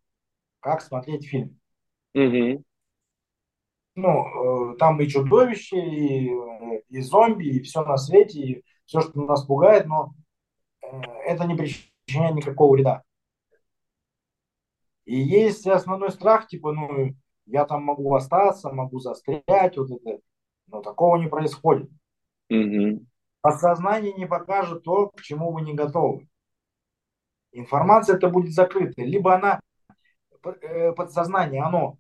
[0.61, 1.59] как смотреть фильм.
[2.15, 2.65] Угу.
[3.95, 6.31] Ну, э, там и чудовище, и,
[6.89, 10.15] и зомби, и все на свете, и все, что нас пугает, но
[10.83, 10.87] э,
[11.27, 13.03] это не причиняет никакого вреда.
[15.05, 17.15] И есть основной страх, типа, ну,
[17.47, 20.21] я там могу остаться, могу застрять, вот это.
[20.67, 21.91] Но такого не происходит.
[22.53, 23.05] Mm-hmm.
[23.41, 26.29] Подсознание не покажет то, к чему вы не готовы.
[27.53, 29.03] Информация это будет закрыта.
[29.03, 29.61] Либо она
[30.45, 31.99] э, подсознание, оно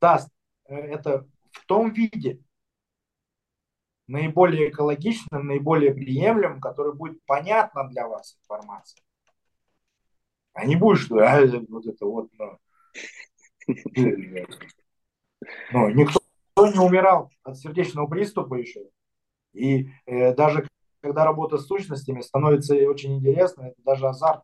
[0.00, 0.30] даст
[0.66, 2.40] э, это в том виде,
[4.06, 9.02] наиболее экологичным, наиболее приемлемым, который будет понятна для вас информация.
[10.52, 12.58] А не будет, что а, вот это вот, ну,
[15.72, 16.20] ну, никто
[16.56, 18.88] не умирал от сердечного приступа еще.
[19.52, 20.68] И э, даже
[21.00, 24.42] когда работа с сущностями становится очень интересно, это даже азарт.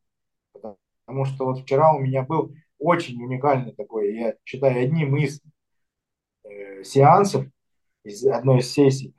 [0.53, 5.41] Потому что вот вчера у меня был очень уникальный такой, я считаю, одним из
[6.45, 7.47] э, сеансов,
[8.05, 9.15] из одной из сессий,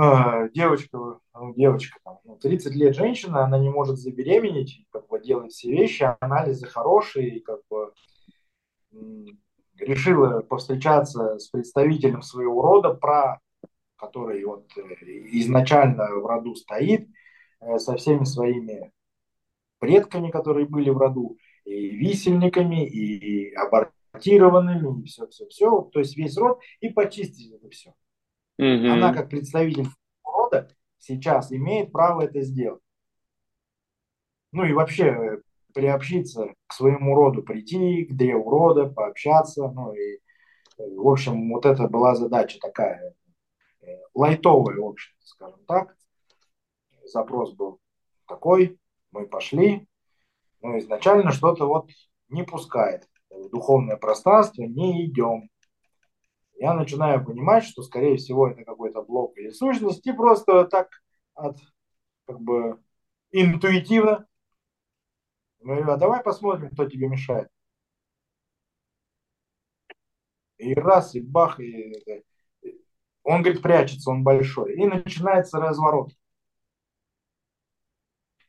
[0.00, 5.20] э, девочка, ну, девочка, там, ну, 30 лет женщина, она не может забеременеть, как бы
[5.20, 7.92] делает все вещи, анализы хорошие, как бы
[9.78, 13.40] решила повстречаться с представителем своего рода, про
[13.96, 14.82] который вот э,
[15.32, 17.08] изначально в роду стоит,
[17.60, 18.92] э, со всеми своими
[19.84, 26.58] предками, которые были в роду, и висельниками, и абортированными, и все-все-все, то есть весь род,
[26.80, 27.90] и почистить это все.
[28.58, 28.92] Угу.
[28.92, 29.88] Она как представитель
[30.24, 30.68] рода
[30.98, 32.80] сейчас имеет право это сделать.
[34.52, 35.42] Ну и вообще э,
[35.74, 39.68] приобщиться к своему роду, прийти к древу рода, пообщаться.
[39.68, 40.20] Ну и,
[40.78, 43.14] в общем, вот это была задача такая,
[43.82, 45.94] э, лайтовая, в общем, скажем так.
[47.04, 47.80] Запрос был
[48.26, 48.78] такой,
[49.14, 49.88] мы пошли,
[50.60, 51.88] но изначально что-то вот
[52.28, 53.08] не пускает.
[53.30, 55.48] В духовное пространство не идем.
[56.56, 60.88] Я начинаю понимать, что, скорее всего, это какой-то блок или сущность, и просто так
[61.34, 61.56] от,
[62.26, 62.80] как бы,
[63.32, 64.26] интуитивно
[65.64, 67.48] Говорю, а давай посмотрим, кто тебе мешает.
[70.58, 72.22] И раз, и бах, и
[73.22, 74.74] он, говорит, прячется, он большой.
[74.74, 76.12] И начинается разворот.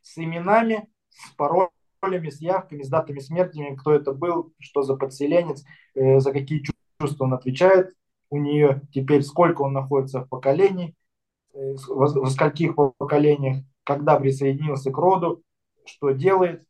[0.05, 5.65] С именами, с паролями, с явками, с датами смерти, кто это был, что за подселенец,
[5.95, 6.63] э, за какие
[6.99, 7.95] чувства он отвечает
[8.29, 10.95] у нее, теперь сколько он находится в поколении,
[11.55, 15.41] э, во скольких поколениях, когда присоединился к роду,
[15.85, 16.63] что делает,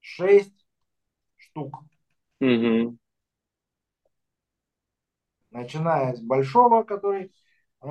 [0.00, 0.66] шесть
[1.36, 1.82] штук.
[2.40, 2.96] Угу.
[5.50, 7.34] Начиная с большого, который
[7.82, 7.86] э,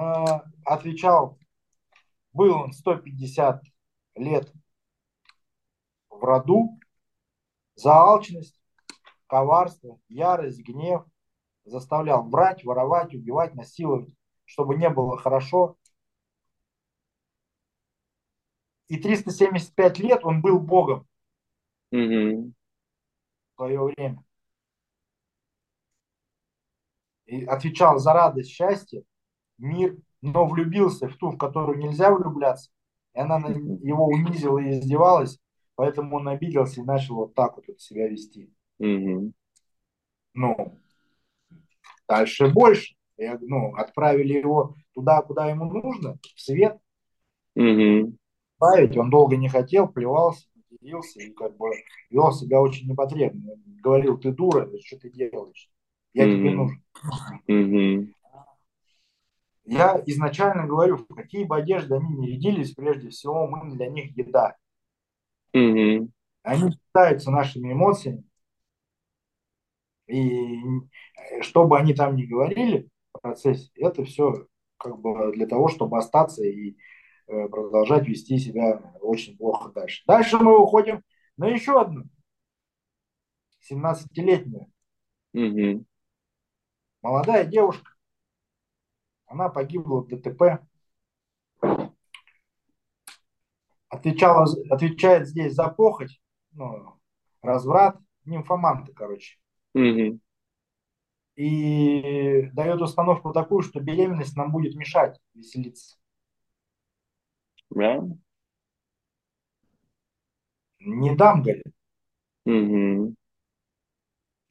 [0.66, 1.38] отвечал,
[2.32, 3.62] был он 150
[4.16, 4.52] лет
[6.10, 6.80] в роду
[7.76, 8.60] за алчность,
[9.28, 11.06] коварство, ярость, гнев,
[11.66, 14.14] заставлял брать, воровать, убивать, насиловать,
[14.46, 15.78] чтобы не было хорошо.
[18.88, 21.08] И 375 лет он был Богом
[21.92, 22.52] угу.
[22.52, 24.24] в свое время.
[27.26, 29.04] И отвечал за радость, счастье,
[29.58, 32.70] мир, но влюбился в ту, в которую нельзя влюбляться.
[33.14, 35.40] И она его унизила и издевалась,
[35.76, 38.52] поэтому он обиделся и начал вот так вот себя вести.
[38.80, 39.32] Угу.
[40.36, 40.80] Ну,
[42.08, 42.96] дальше больше.
[43.18, 46.78] Я, ну, отправили его туда, куда ему нужно, в свет.
[47.56, 48.18] Угу.
[48.58, 50.48] Править он долго не хотел, плевался
[50.84, 51.72] делился и как бы
[52.10, 53.56] вел себя очень непотребно.
[53.82, 55.70] Говорил, ты дура, что ты делаешь?
[56.14, 56.38] Я mm-hmm.
[56.38, 56.84] тебе нужен.
[57.48, 58.14] Mm-hmm.
[59.66, 64.16] Я изначально говорю, в какие бы одежды они не рядились, прежде всего мы для них
[64.18, 64.58] еда.
[65.56, 66.10] Mm-hmm.
[66.44, 68.24] Они питаются нашими эмоциями.
[70.08, 70.60] И
[71.42, 74.48] что бы они там ни говорили в процессе, это все
[74.78, 76.76] как бы для того, чтобы остаться и
[77.28, 80.04] Э, продолжать вести себя очень плохо дальше.
[80.06, 81.04] Дальше мы уходим
[81.38, 82.04] на еще одну.
[83.72, 84.70] 17-летняя.
[85.34, 85.86] Угу.
[87.02, 87.93] Молодая девушка.
[89.34, 90.64] Она погибла в ДТП.
[93.90, 97.00] Отвечала, отвечает здесь за похоть, ну,
[97.42, 99.40] разврат, нимфоманты, короче.
[99.74, 100.20] Угу.
[101.36, 105.98] И дает установку такую, что беременность нам будет мешать веселиться.
[107.72, 108.04] Да?
[110.80, 111.74] Не дам, говорит.
[112.46, 113.16] Угу.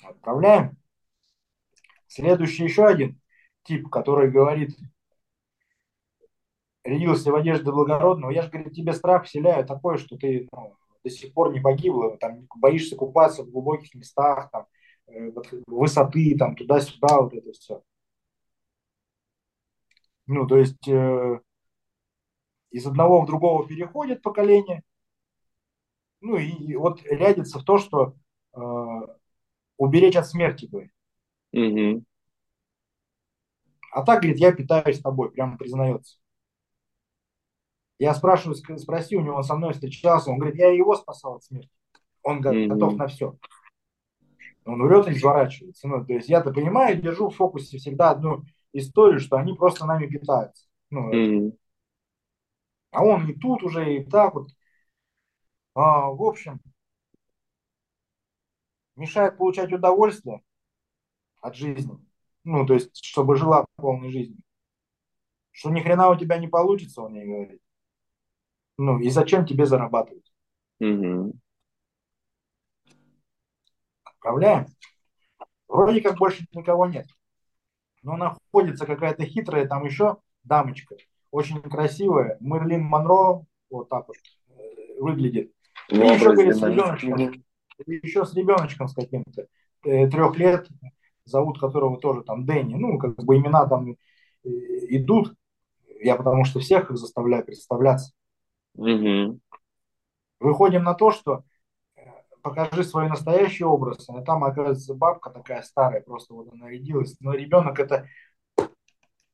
[0.02, 0.76] Отправляем.
[2.08, 3.21] Следующий еще один
[3.64, 4.76] тип, который говорит,
[6.84, 8.30] родился в одежде благородного.
[8.30, 12.16] Я же, говорит, тебе страх вселяю такой, что ты ну, до сих пор не погибла,
[12.18, 14.66] там, боишься купаться в глубоких местах, там,
[15.06, 15.30] э,
[15.66, 17.82] высоты, там, туда-сюда, вот это все.
[20.26, 21.40] Ну, то есть э,
[22.70, 24.82] из одного в другого переходит поколение.
[26.20, 28.14] Ну и вот рядится в то, что
[28.54, 28.60] э,
[29.76, 30.92] уберечь от смерти, говорит.
[31.52, 32.04] Угу.
[33.92, 36.16] А так, говорит, я питаюсь тобой, прямо признается.
[37.98, 41.44] Я спрашиваю, спроси у него, он со мной встречался, он говорит, я его спасал от
[41.44, 41.70] смерти.
[42.22, 43.36] Он готов mm на все.
[44.64, 45.88] Он врет и изворачивается.
[45.88, 50.06] Ну, то есть я-то понимаю, держу в фокусе всегда одну историю, что они просто нами
[50.06, 50.66] питаются.
[50.88, 51.58] Ну, mm-hmm.
[52.92, 54.48] А он и тут уже, и так вот.
[55.74, 56.60] А, в общем,
[58.96, 60.42] мешает получать удовольствие
[61.42, 61.98] от жизни.
[62.44, 64.38] Ну, то есть, чтобы жила полной жизнью.
[65.52, 67.60] Что ни хрена у тебя не получится, он мне говорит.
[68.78, 70.32] Ну, и зачем тебе зарабатывать?
[70.80, 71.34] Угу.
[74.04, 74.66] Отправляем.
[75.68, 77.06] Вроде как больше никого нет.
[78.02, 80.96] Но находится какая-то хитрая там еще дамочка.
[81.30, 82.36] Очень красивая.
[82.40, 84.16] Мерлин Монро вот так вот
[84.48, 85.52] э, выглядит.
[85.88, 87.44] И еще, говорит, с ребеночком.
[87.86, 89.46] Еще с ребеночком с каким-то.
[89.84, 90.68] Э, трех лет,
[91.24, 92.74] зовут которого тоже там Дэнни.
[92.74, 93.96] Ну, как бы имена там
[94.44, 95.34] идут.
[96.00, 98.12] Я потому что всех их заставляю представляться.
[98.74, 99.38] Угу.
[100.40, 101.44] Выходим на то, что
[101.94, 102.00] э,
[102.42, 107.34] покажи свой настоящий образ, а там оказывается бабка такая старая, просто вот она родилась, но
[107.34, 108.08] ребенок это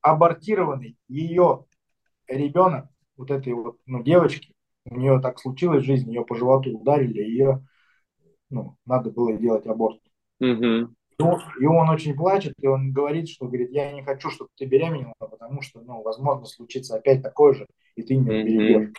[0.01, 1.65] абортированный ее
[2.27, 2.85] ребенок,
[3.17, 4.53] вот этой вот ну, девочки,
[4.85, 7.65] у нее так случилось в жизни, ее по животу ударили, ее
[8.49, 9.99] ну, надо было делать аборт.
[10.39, 10.93] Угу.
[11.19, 15.13] И он очень плачет, и он говорит, что говорит, я не хочу, чтобы ты беременела,
[15.19, 18.93] потому что, ну, возможно, случится опять такое же, и ты не беременеешь.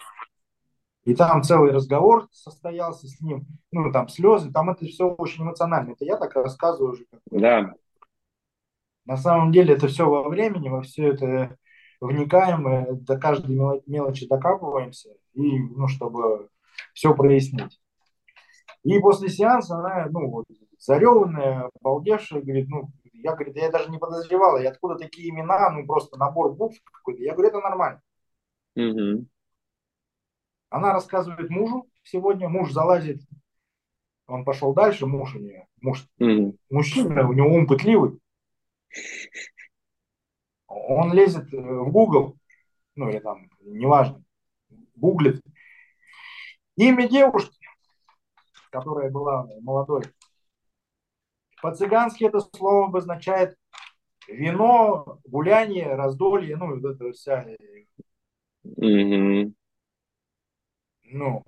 [1.04, 5.92] И там целый разговор состоялся с ним, ну, там слезы, там это все очень эмоционально.
[5.92, 7.06] Это я так рассказываю уже.
[7.30, 7.72] Да.
[9.06, 11.56] На самом деле это все во времени, во все это
[12.02, 13.56] вникаем, мы до каждой
[13.86, 16.50] мелочи докапываемся, и, ну, чтобы
[16.92, 17.79] все прояснить.
[18.82, 20.46] И после сеанса она, ну, вот,
[20.78, 25.86] зареванная, обалдевшая, говорит, ну, я, говорит, я даже не подозревала, и откуда такие имена, ну,
[25.86, 27.22] просто набор букв какой-то.
[27.22, 28.00] Я говорю, это нормально.
[28.76, 29.26] Угу.
[30.70, 33.20] Она рассказывает мужу сегодня, муж залазит,
[34.26, 36.56] он пошел дальше, муж у нее, муж, mm-hmm.
[36.70, 38.20] мужчина, у него ум пытливый.
[40.68, 42.36] Он лезет в Google,
[42.94, 44.22] ну или там, неважно,
[44.94, 45.42] гуглит
[46.76, 47.58] имя девушки,
[48.70, 50.02] которая была молодой.
[51.62, 53.56] По-цыгански это слово обозначает
[54.28, 57.46] вино, гуляние, раздолье, ну, вот это вся.
[58.64, 59.52] Mm-hmm.
[61.12, 61.44] Ну,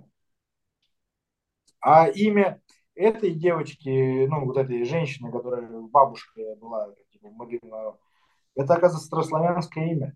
[1.81, 2.61] а имя
[2.95, 7.99] этой девочки, ну, вот этой женщины, которая бабушка была, типа, могильного,
[8.55, 10.15] это, оказывается, старославянское имя.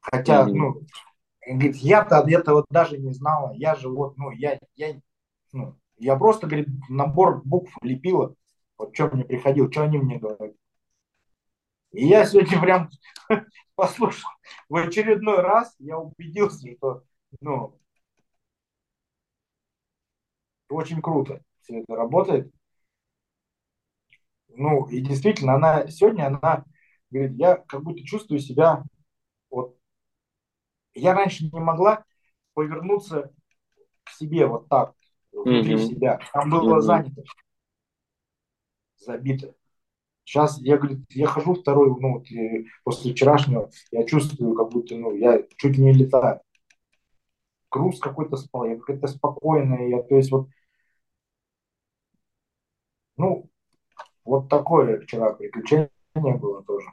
[0.00, 0.52] Хотя, mm-hmm.
[0.52, 0.80] ну,
[1.46, 3.52] говорит, я-то этого даже не знала.
[3.54, 5.00] Я же вот, ну, я, я,
[5.52, 8.34] ну, я просто, говорит, набор букв лепила.
[8.76, 10.52] Вот что мне приходил, что они мне говорят.
[11.92, 12.90] И я сегодня прям
[13.76, 14.30] послушал
[14.68, 17.04] в очередной раз, я убедился, что,
[17.40, 17.78] ну,
[20.68, 22.52] очень круто все это работает.
[24.48, 26.64] Ну, и действительно, она сегодня, она
[27.10, 28.82] говорит, я как будто чувствую себя,
[29.50, 29.76] вот,
[30.94, 32.04] я раньше не могла
[32.54, 33.32] повернуться
[34.04, 34.94] к себе вот так,
[35.32, 35.88] внутри mm-hmm.
[35.88, 36.20] себя.
[36.32, 36.82] Там было mm-hmm.
[36.82, 37.22] занято,
[38.96, 39.54] забито.
[40.24, 42.26] Сейчас я, говорит, я хожу второй, ну, вот,
[42.84, 46.40] после вчерашнего, я чувствую, как будто, ну, я чуть не летаю.
[47.70, 50.48] Груз какой-то спал, я какая-то спокойная, я, то есть вот
[53.16, 53.48] ну,
[54.24, 56.88] вот такое вчера приключение было тоже.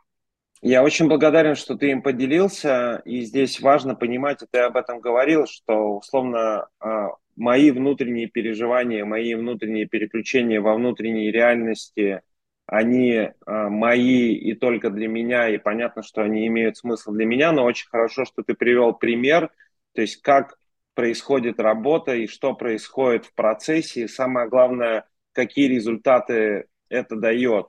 [0.61, 4.99] Я очень благодарен, что ты им поделился, и здесь важно понимать, и ты об этом
[4.99, 12.21] говорил, что условно а, мои внутренние переживания, мои внутренние переключения во внутренней реальности,
[12.67, 17.51] они а, мои и только для меня, и понятно, что они имеют смысл для меня,
[17.51, 19.49] но очень хорошо, что ты привел пример,
[19.93, 20.59] то есть как
[20.93, 27.67] происходит работа и что происходит в процессе, и самое главное– какие результаты это дает.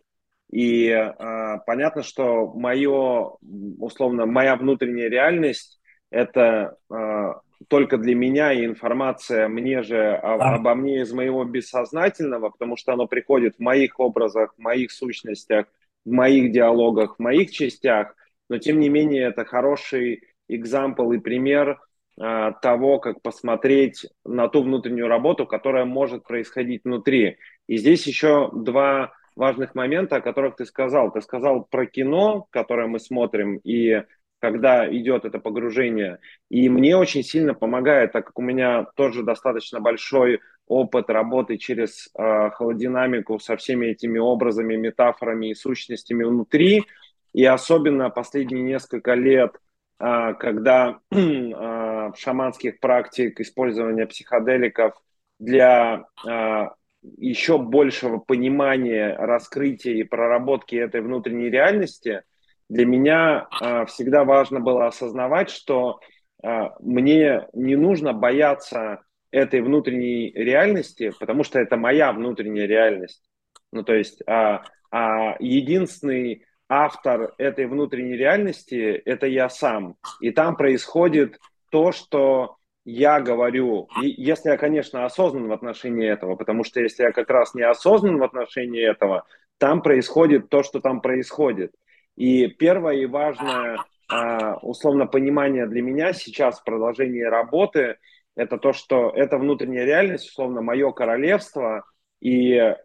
[0.50, 3.36] И э, понятно, что мое,
[3.78, 7.32] условно, моя внутренняя реальность это э,
[7.68, 12.92] только для меня и информация мне же об, обо мне из моего бессознательного, потому что
[12.92, 15.66] оно приходит в моих образах, в моих сущностях,
[16.04, 18.14] в моих диалогах, в моих частях.
[18.48, 21.78] Но тем не менее это хороший экзампл и пример
[22.22, 27.38] Э, того, как посмотреть на ту внутреннюю работу, которая может происходить внутри.
[27.66, 31.10] И здесь еще два важных момента, о которых ты сказал.
[31.12, 34.02] Ты сказал про кино, которое мы смотрим, и
[34.40, 36.18] когда идет это погружение.
[36.48, 42.08] И мне очень сильно помогает, так как у меня тоже достаточно большой опыт работы через
[42.18, 46.84] э, холодинамику со всеми этими образами, метафорами и сущностями внутри.
[47.32, 49.52] И особенно последние несколько лет–
[50.00, 54.94] а, когда а, шаманских практик использования психоделиков
[55.38, 56.72] для а,
[57.18, 62.22] еще большего понимания, раскрытия и проработки этой внутренней реальности,
[62.70, 65.98] для меня э, всегда важно было осознавать, что
[66.42, 66.48] э,
[66.78, 69.02] мне не нужно бояться
[69.32, 73.28] этой внутренней реальности, потому что это моя внутренняя реальность.
[73.72, 74.62] Ну, то есть а,
[74.92, 79.96] а единственный автор этой внутренней реальности– это я сам.
[80.20, 81.38] И там происходит
[81.72, 87.02] то, что я говорю, и если я, конечно, осознан в отношении этого, потому что если
[87.02, 89.24] я как раз не осознан в отношении этого,
[89.58, 91.72] там происходит то, что там происходит.
[92.20, 93.78] И первое и важное,
[94.10, 97.96] а, условно, понимание для меня сейчас в продолжении работы–
[98.36, 101.82] это то, что это внутренняя реальность, условно, мое королевство,
[102.20, 102.76] и э,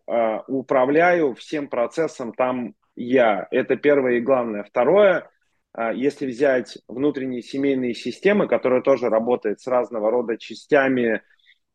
[0.47, 3.45] управляю всем процессом там я.
[3.51, 4.63] Это первое и главное.
[4.63, 5.29] Второе,
[5.77, 11.21] э, если взять внутренние семейные системы, которые тоже работают с разного рода частями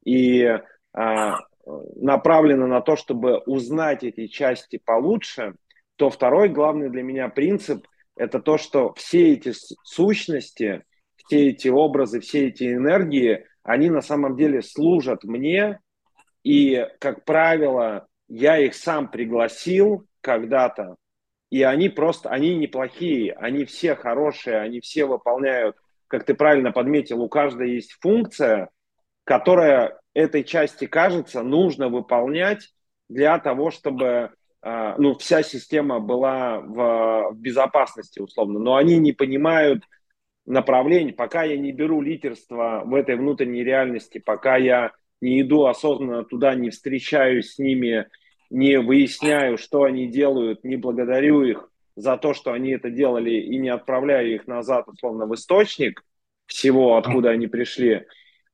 [0.02, 0.58] и э,
[1.96, 5.56] направлены на то, чтобы узнать эти части получше,
[6.01, 7.86] то второй главный для меня принцип–
[8.16, 9.53] это то, что все эти
[9.84, 10.82] сущности,
[11.16, 15.78] все эти образы, все эти энергии, они на самом деле служат мне,
[16.42, 20.96] и, как правило, я их сам пригласил когда-то,
[21.51, 25.76] и они просто, они неплохие, они все хорошие, они все выполняют,
[26.09, 28.70] как ты правильно подметил, у каждой есть функция,
[29.24, 32.70] которая этой части, кажется, нужно выполнять
[33.11, 34.30] для того, чтобы
[34.62, 38.58] ну, вся система была в, в безопасности, условно.
[38.58, 39.84] Но они не понимают,
[40.46, 46.24] направлений, пока я не беру лидерство в этой внутренней реальности, пока я не иду осознанно
[46.24, 48.06] туда, не встречаюсь с ними,
[48.50, 53.58] не выясняю, что они делают, не благодарю их за то, что они это делали, и
[53.58, 56.04] не отправляю их назад, условно, в источник
[56.46, 58.06] всего, откуда они пришли.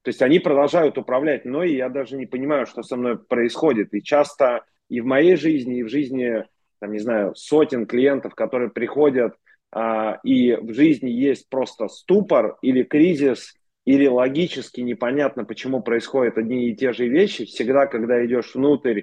[0.03, 3.95] То есть они продолжают управлять мной, и я даже не понимаю, что со мной происходит.
[3.95, 6.45] И часто и в моей жизни, и в жизни,
[6.81, 9.35] там, не знаю, сотен клиентов, которые приходят
[9.73, 16.69] а, и в жизни есть просто ступор или кризис, или логически непонятно, почему происходят одни
[16.69, 19.03] и те же вещи, всегда, когда идешь внутрь,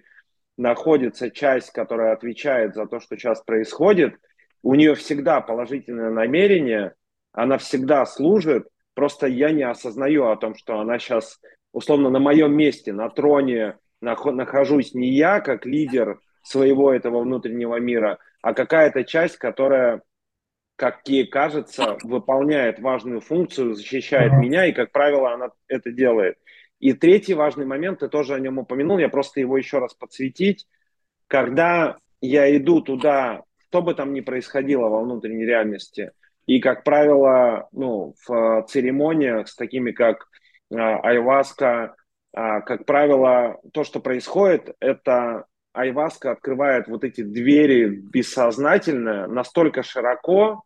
[0.57, 4.15] находится часть, которая отвечает за то, что сейчас происходит,
[4.61, 6.93] у нее всегда положительное намерение,
[7.31, 11.39] она всегда служит, просто я не осознаю о том, что она сейчас,
[11.71, 18.19] условно, на моем месте, на троне нахожусь не я, как лидер своего этого внутреннего мира,
[18.41, 20.01] а какая-то часть, которая
[20.75, 26.35] как ей кажется, выполняет важную функцию, защищает меня, и, как правило, она это делает.
[26.79, 30.67] И третий важный момент, ты тоже о нем упомянул, я просто его еще раз подсветить.
[31.27, 36.11] Когда я иду туда, что бы там ни происходило во внутренней реальности,
[36.45, 40.27] и, как правило, ну, в церемониях с такими, как
[40.71, 42.02] э, айваска, э,
[42.33, 50.63] как правило, то, что происходит, это айваска открывает вот эти двери бессознательно настолько широко,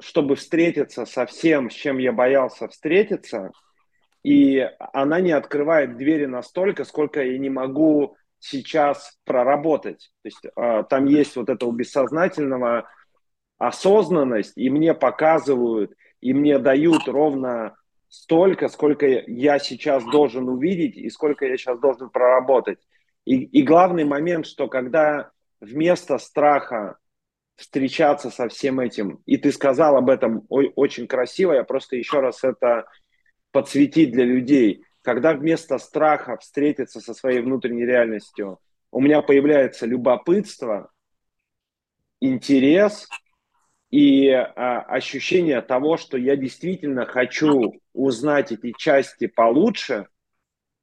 [0.00, 3.50] чтобы встретиться со всем, с чем я боялся встретиться,
[4.22, 10.10] и она не открывает двери настолько, сколько я не могу сейчас проработать.
[10.22, 12.88] То есть э, там есть вот это у бессознательного
[13.58, 17.76] осознанность, и мне показывают, и мне дают ровно
[18.08, 22.78] столько, сколько я сейчас должен увидеть и сколько я сейчас должен проработать.
[23.24, 25.30] И, и главный момент, что когда
[25.60, 26.98] вместо страха
[27.56, 32.44] встречаться со всем этим, и ты сказал об этом очень красиво, я просто еще раз
[32.44, 32.86] это
[33.50, 34.84] подсветить для людей.
[35.02, 38.58] Когда вместо страха встретиться со своей внутренней реальностью,
[38.90, 40.90] у меня появляется любопытство,
[42.20, 43.08] интерес
[43.90, 50.06] и а, ощущение того, что я действительно хочу узнать эти части получше,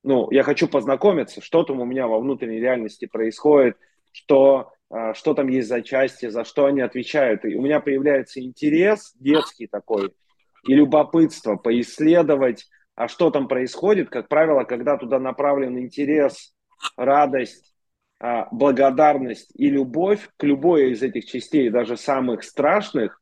[0.03, 3.77] ну, я хочу познакомиться, что там у меня во внутренней реальности происходит,
[4.11, 7.45] что, а, что там есть за части, за что они отвечают.
[7.45, 10.13] И у меня появляется интерес детский такой
[10.67, 14.09] и любопытство поисследовать, а что там происходит.
[14.09, 16.53] Как правило, когда туда направлен интерес,
[16.97, 17.73] радость,
[18.19, 23.21] а, благодарность и любовь к любой из этих частей, даже самых страшных,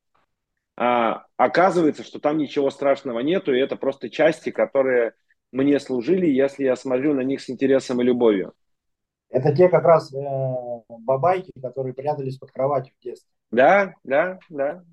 [0.77, 5.13] а, оказывается, что там ничего страшного нету, и это просто части, которые
[5.51, 8.53] мне служили, если я смотрю на них с интересом и любовью.
[9.29, 10.17] Это те как раз э,
[10.89, 13.29] бабайки, которые прятались под кроватью в детстве.
[13.51, 14.83] Да, да, да.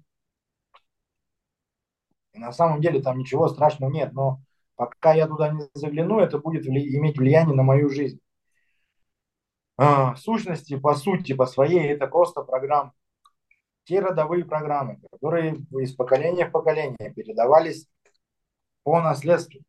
[2.33, 4.41] И на самом деле там ничего страшного нет, но
[4.77, 8.21] пока я туда не загляну, это будет вли- иметь влияние на мою жизнь.
[9.77, 12.93] А, сущности, по сути, по своей, это просто программы.
[13.89, 17.89] Те родовые программы, которые из поколения в поколение передавались
[18.83, 19.63] по наследству.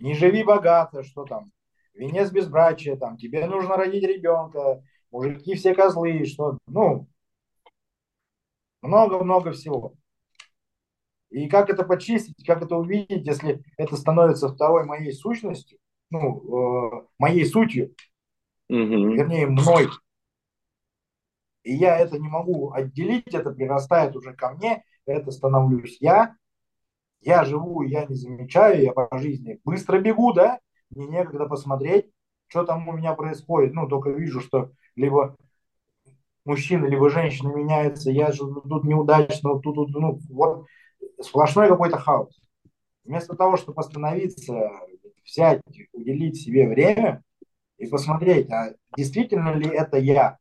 [0.00, 1.50] не живи богато, что там,
[1.94, 7.08] венец безбрачия, там, тебе нужно родить ребенка, мужики все козлы, что, ну,
[8.82, 9.94] много-много всего.
[11.30, 15.78] И как это почистить, как это увидеть, если это становится второй моей сущностью,
[16.10, 17.94] ну, э, моей сутью,
[18.68, 19.14] угу.
[19.14, 19.88] вернее, мной.
[21.62, 26.36] И я это не могу отделить, это прирастает уже ко мне, это становлюсь я.
[27.20, 30.60] Я живу, я не замечаю, я по жизни быстро бегу, да,
[30.90, 32.10] мне некогда посмотреть,
[32.48, 33.72] что там у меня происходит.
[33.72, 35.34] Ну, только вижу, что либо
[36.44, 40.66] мужчина, либо женщина меняется, я же тут неудачно, тут, тут, ну, вот
[41.20, 42.38] сплошной какой-то хаос.
[43.04, 44.70] Вместо того, чтобы остановиться,
[45.24, 45.62] взять,
[45.92, 47.22] уделить себе время
[47.78, 50.38] и посмотреть, а действительно ли это я?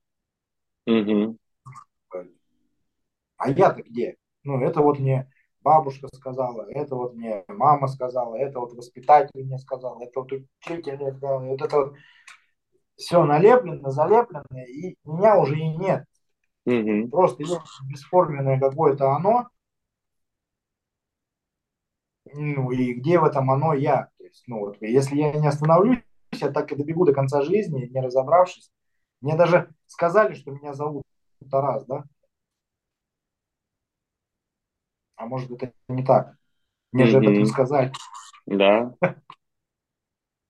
[0.86, 1.38] Угу.
[3.38, 4.16] А я-то где?
[4.44, 5.30] Ну, это вот мне
[5.62, 10.98] бабушка сказала, это вот мне мама сказала, это вот воспитатель мне сказал, это вот учитель
[10.98, 11.96] мне сказал, вот это вот
[12.96, 16.06] все налеплено, залеплено, и меня уже и нет.
[16.66, 17.10] Угу.
[17.10, 17.60] Просто есть
[17.90, 19.50] бесформенное какое-то оно,
[22.34, 24.10] ну и где в этом оно я.
[24.18, 26.04] То есть, ну вот, если я не остановлюсь,
[26.44, 28.72] я так и добегу до конца жизни, не разобравшись.
[29.22, 31.04] Мне даже сказали, что меня зовут
[31.50, 32.04] Тарас, да?
[35.16, 36.36] А может, это не так?
[36.91, 37.08] Мне mm-hmm.
[37.08, 37.91] же об этом сказали.
[38.46, 38.96] Да.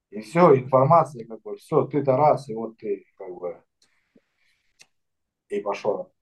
[0.10, 3.64] И все, информация, как бы, все, ты Тарас, и вот ты, как бы,
[5.50, 6.12] и пошел.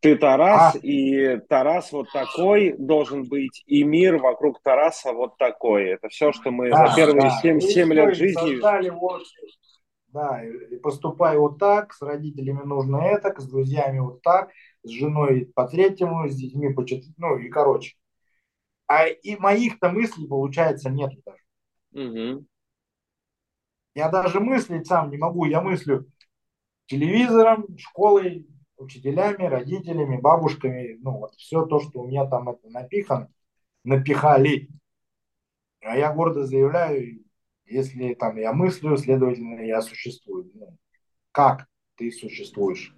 [0.00, 0.78] Ты Тарас, а?
[0.78, 5.88] и Тарас вот такой должен быть, и мир вокруг Тараса вот такой.
[5.90, 7.40] Это все, что мы да, за первые да.
[7.40, 8.90] 7, 7 лет жизни...
[8.90, 9.22] Вот,
[10.08, 14.50] да, и поступай вот так, с родителями нужно это, с друзьями вот так,
[14.82, 17.96] с женой по третьему, с детьми по четвертому, ну и короче.
[18.86, 21.42] А и моих-то мыслей, получается, нет даже.
[21.92, 22.46] Угу.
[23.94, 26.06] Я даже мыслить сам не могу, я мыслю
[26.86, 28.46] телевизором, школой,
[28.78, 33.28] учителями, родителями, бабушками, ну вот все то, что у меня там это напихан,
[33.84, 34.68] напихали.
[35.82, 37.22] А я гордо заявляю,
[37.66, 40.50] если там я мыслю, следовательно, я существую.
[40.54, 40.76] Ну,
[41.32, 41.66] как
[41.96, 42.94] ты существуешь?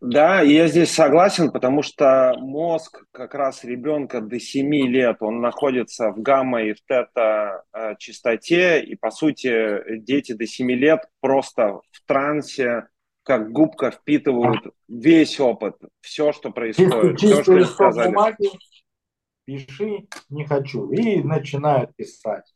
[0.00, 6.10] Да, я здесь согласен, потому что мозг как раз ребенка до 7 лет, он находится
[6.10, 11.80] в гамма и в тета э, частоте, и по сути дети до 7 лет просто
[11.90, 12.88] в трансе,
[13.28, 18.08] как губка впитывают весь опыт, все, что происходит, все, что сказали.
[18.08, 18.50] Бумаги,
[19.44, 22.50] пиши, не хочу, и начинают писать.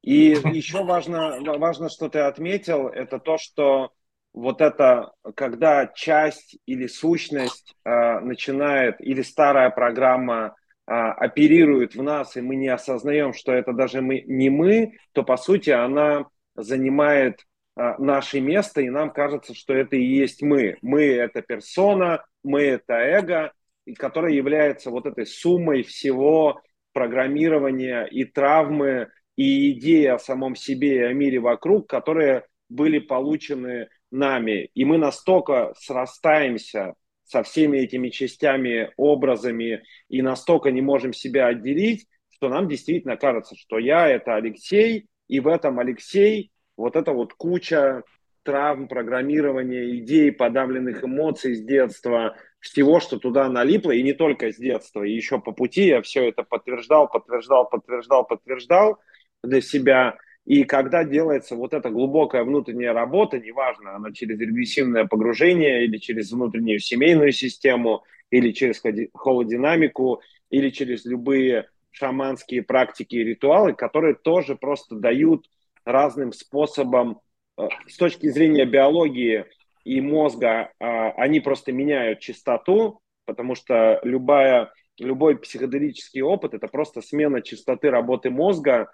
[0.00, 3.92] И еще важно, важно, что ты отметил, это то, что
[4.32, 10.56] вот это, когда часть или сущность э, начинает, или старая программа
[10.86, 15.22] э, оперирует в нас, и мы не осознаем, что это даже мы, не мы, то
[15.22, 17.44] по сути она занимает
[17.76, 20.76] наше место, и нам кажется, что это и есть мы.
[20.82, 23.52] Мы– это персона, мы– это эго,
[23.96, 26.60] которое является вот этой суммой всего
[26.92, 33.88] программирования и травмы, и идеи о самом себе и о мире вокруг, которые были получены
[34.10, 34.70] нами.
[34.74, 36.94] И мы настолько срастаемся
[37.24, 43.54] со всеми этими частями, образами, и настолько не можем себя отделить, что нам действительно кажется,
[43.56, 46.50] что я– это Алексей, и в этом Алексей
[46.80, 48.02] вот эта вот куча
[48.42, 54.56] травм, программирования, идей, подавленных эмоций с детства, всего, что туда налипло, и не только с
[54.56, 58.98] детства, и еще по пути я все это подтверждал, подтверждал, подтверждал, подтверждал
[59.42, 60.16] для себя.
[60.46, 66.32] И когда делается вот эта глубокая внутренняя работа, неважно, она через регрессивное погружение или через
[66.32, 68.82] внутреннюю семейную систему, или через
[69.14, 75.46] холодинамику, или через любые шаманские практики и ритуалы, которые тоже просто дают
[75.84, 77.20] разным способом
[77.56, 79.46] э, с точки зрения биологии
[79.84, 87.00] и мозга, а, они просто меняют частоту, потому что любая, любой психоделический опыт– это просто
[87.00, 88.90] смена частоты работы мозга.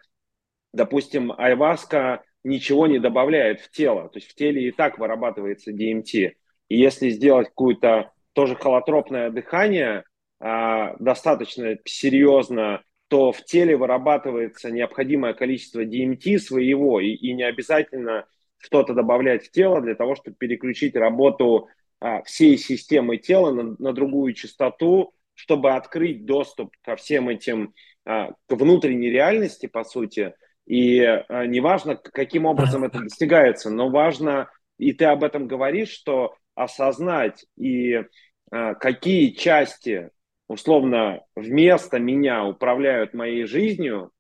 [0.73, 6.33] Допустим, айваска ничего не добавляет в тело, то есть в теле и так вырабатывается DMT.
[6.69, 10.05] И если сделать какое-то тоже холотропное дыхание,
[10.39, 18.27] а, достаточно серьезно то в теле вырабатывается необходимое количество DMT своего, и, и не обязательно
[18.59, 21.69] что-то добавлять в тело для того, чтобы переключить работу
[22.01, 28.33] а, всей системы тела на, на другую частоту, чтобы открыть доступ ко всем этим, а,
[28.49, 30.35] к внутренней реальности, по сути.
[30.67, 36.35] И а, неважно, каким образом это достигается, но важно, и ты об этом говоришь, что
[36.55, 38.03] осознать и
[38.51, 40.11] а, какие части
[40.49, 44.13] условно вместо меня управляют моей жизнью,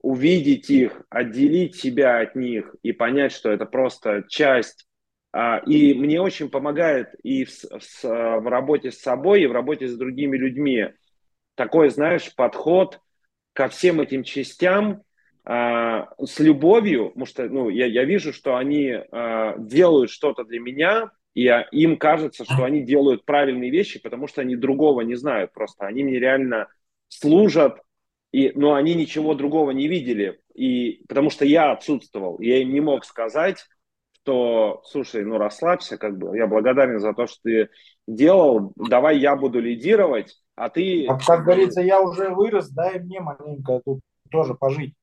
[0.00, 4.86] увидеть их, отделить себя от них и понять, что это просто часть.
[5.32, 9.88] А, и мне очень помогает и в, в, в работе с собой, и в работе
[9.88, 10.88] с другими людьми
[11.54, 13.00] такой, знаешь, подход
[13.52, 15.02] ко всем этим частям
[15.44, 20.60] а, с любовью, потому что ну, я, я вижу, что они а, делают что-то для
[20.60, 25.52] меня, и им кажется, что они делают правильные вещи, потому что они другого не знают
[25.52, 25.86] просто.
[25.86, 26.68] Они мне реально
[27.08, 27.80] служат,
[28.32, 30.40] и, но они ничего другого не видели.
[30.54, 32.40] И, потому что я отсутствовал.
[32.40, 33.64] Я им не мог сказать,
[34.22, 37.68] что, слушай, ну расслабься, как бы, я благодарен за то, что ты
[38.06, 41.06] делал, давай я буду лидировать, а ты...
[41.06, 44.94] Как, как говорится, я уже вырос, дай мне маленько тут тоже пожить.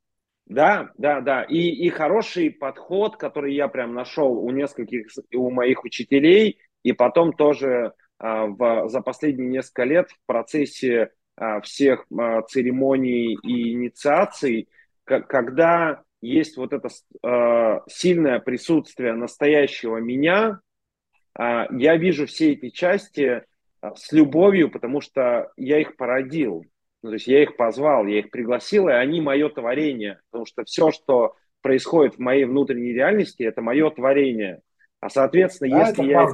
[0.50, 1.43] Да, да, да.
[1.43, 7.34] И, и хороший подход, который я прям нашел у нескольких, у моих учителей, и потом
[7.34, 14.70] тоже а, в, за последние несколько лет в процессе а, всех а, церемоний и инициаций,
[15.04, 16.89] к, когда есть вот это
[17.24, 20.62] а, сильное присутствие настоящего меня,
[21.38, 23.43] а, я вижу все эти части
[23.82, 26.66] а, с любовью, потому что я их породил.
[27.02, 30.20] Ну, то есть я их позвал, я их пригласил, и они мое творение.
[30.30, 34.62] Потому что все, что происходит в моей внутренней реальности, это мое творение.
[35.00, 36.30] А соответственно, да, если, я их,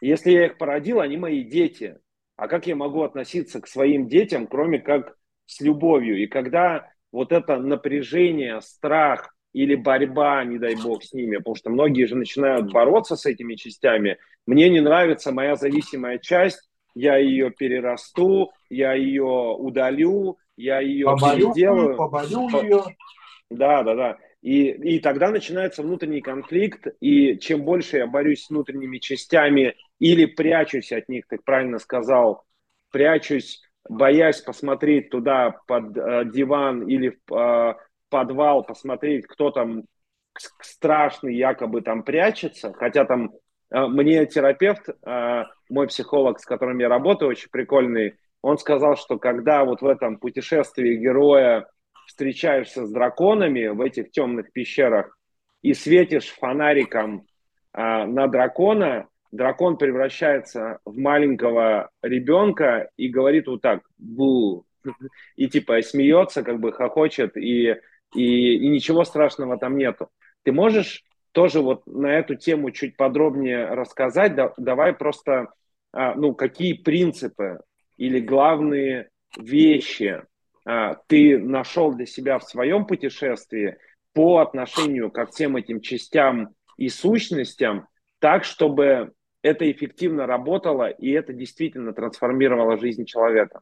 [0.00, 1.98] если я их породил, они мои дети.
[2.36, 5.16] А как я могу относиться к своим детям, кроме как
[5.46, 6.22] с любовью?
[6.22, 11.70] И когда вот это напряжение, страх или борьба, не дай бог, с ними, потому что
[11.70, 14.18] многие же начинают бороться с этими частями.
[14.46, 21.52] Мне не нравится моя зависимая часть, я ее перерасту, я ее удалю, я ее поборю,
[21.52, 21.96] переделаю.
[21.96, 22.84] Поборю ее.
[23.50, 24.18] Да, да, да.
[24.42, 30.24] И, и тогда начинается внутренний конфликт, и чем больше я борюсь с внутренними частями или
[30.24, 32.44] прячусь от них, ты правильно сказал,
[32.90, 37.74] прячусь, боясь посмотреть туда под э, диван или в э,
[38.08, 39.84] подвал, посмотреть, кто там
[40.62, 43.32] страшный якобы там прячется, хотя там
[43.70, 49.64] мне терапевт э, мой психолог, с которым я работаю, очень прикольный, он сказал, что когда
[49.64, 51.68] вот в этом путешествии героя
[52.06, 55.16] встречаешься с драконами в этих темных пещерах
[55.62, 57.26] и светишь фонариком
[57.72, 64.64] а, на дракона, дракон превращается в маленького ребенка и говорит вот так «бу»,
[65.36, 67.76] и типа смеется, как бы хохочет, и,
[68.14, 70.08] и, и ничего страшного там нету.
[70.42, 74.34] Ты можешь тоже вот на эту тему чуть подробнее рассказать?
[74.34, 75.48] Да, давай просто
[75.92, 77.60] а, ну, какие принципы
[77.96, 80.22] или главные вещи
[80.64, 83.78] а, ты нашел для себя в своем путешествии
[84.12, 89.12] по отношению ко всем этим частям и сущностям, так, чтобы
[89.42, 93.60] это эффективно работало и это действительно трансформировало жизнь человека.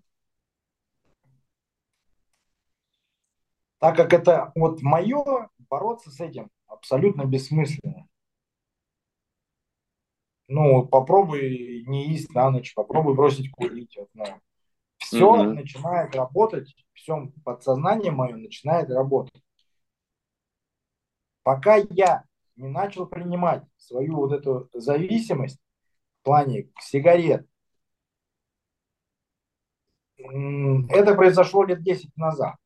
[3.79, 8.09] Так как это вот мое, бороться с этим абсолютно бессмысленно
[10.49, 13.97] ну, попробуй не есть на ночь, попробуй бросить курить.
[13.97, 14.25] Вот, ну.
[14.97, 15.53] Все mm-hmm.
[15.53, 19.43] начинает работать, все подсознание мое начинает работать.
[21.43, 22.25] Пока я
[22.57, 25.61] не начал принимать свою вот эту зависимость
[26.21, 27.47] в плане сигарет,
[30.17, 32.57] это произошло лет 10 назад.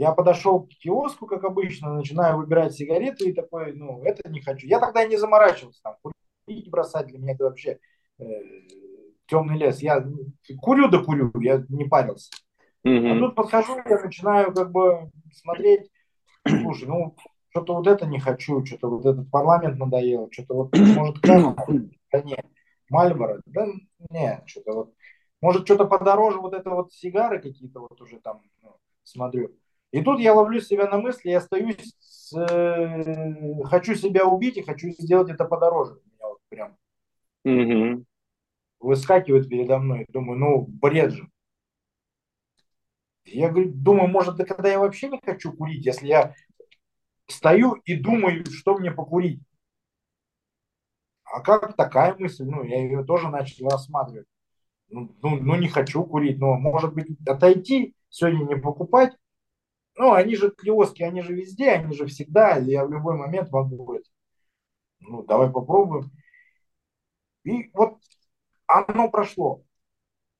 [0.00, 4.66] Я подошел к киоску, как обычно, начинаю выбирать сигареты и такой, ну, это не хочу.
[4.66, 5.96] Я тогда не заморачивался, там,
[6.46, 7.78] курить бросать для меня это вообще
[8.18, 8.24] э,
[9.26, 9.80] темный лес.
[9.80, 10.02] Я
[10.62, 12.30] курю да курю, я не парился.
[12.82, 13.10] Mm-hmm.
[13.10, 15.90] А тут подхожу, я начинаю как бы смотреть,
[16.48, 17.14] слушай, ну,
[17.50, 22.46] что-то вот это не хочу, что-то вот этот парламент надоел, что-то вот, может, да нет,
[22.88, 23.66] Мальборо, да
[24.08, 24.94] нет, что-то вот,
[25.42, 29.50] может, что-то подороже, вот это вот сигары какие-то вот уже там, ну, смотрю.
[29.92, 34.62] И тут я ловлю себя на мысли, я остаюсь, с, э, хочу себя убить и
[34.62, 36.00] хочу сделать это подороже.
[36.04, 36.76] Меня вот прям
[37.44, 38.04] угу.
[38.78, 40.06] выскакивает передо мной.
[40.08, 41.28] Думаю, ну, бред же.
[43.24, 46.34] Я говорю, думаю, может, да когда я вообще не хочу курить, если я
[47.28, 49.42] стою и думаю, что мне покурить.
[51.24, 52.44] А как такая мысль?
[52.44, 54.26] Ну, я ее тоже начал рассматривать.
[54.88, 59.16] Ну, ну, ну не хочу курить, но может быть отойти, сегодня не покупать,
[60.00, 63.92] ну, они же киоски, они же везде, они же всегда, я в любой момент могу
[63.92, 64.08] это.
[65.00, 66.10] Ну, давай попробуем.
[67.44, 67.98] И вот
[68.66, 69.62] оно прошло.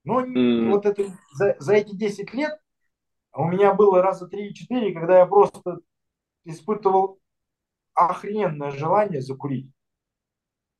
[0.04, 0.70] Но mm.
[0.70, 2.58] вот это за, за эти 10 лет
[3.34, 5.80] у меня было раза 3-4, когда я просто
[6.44, 7.20] испытывал
[7.92, 9.70] охрененное желание закурить.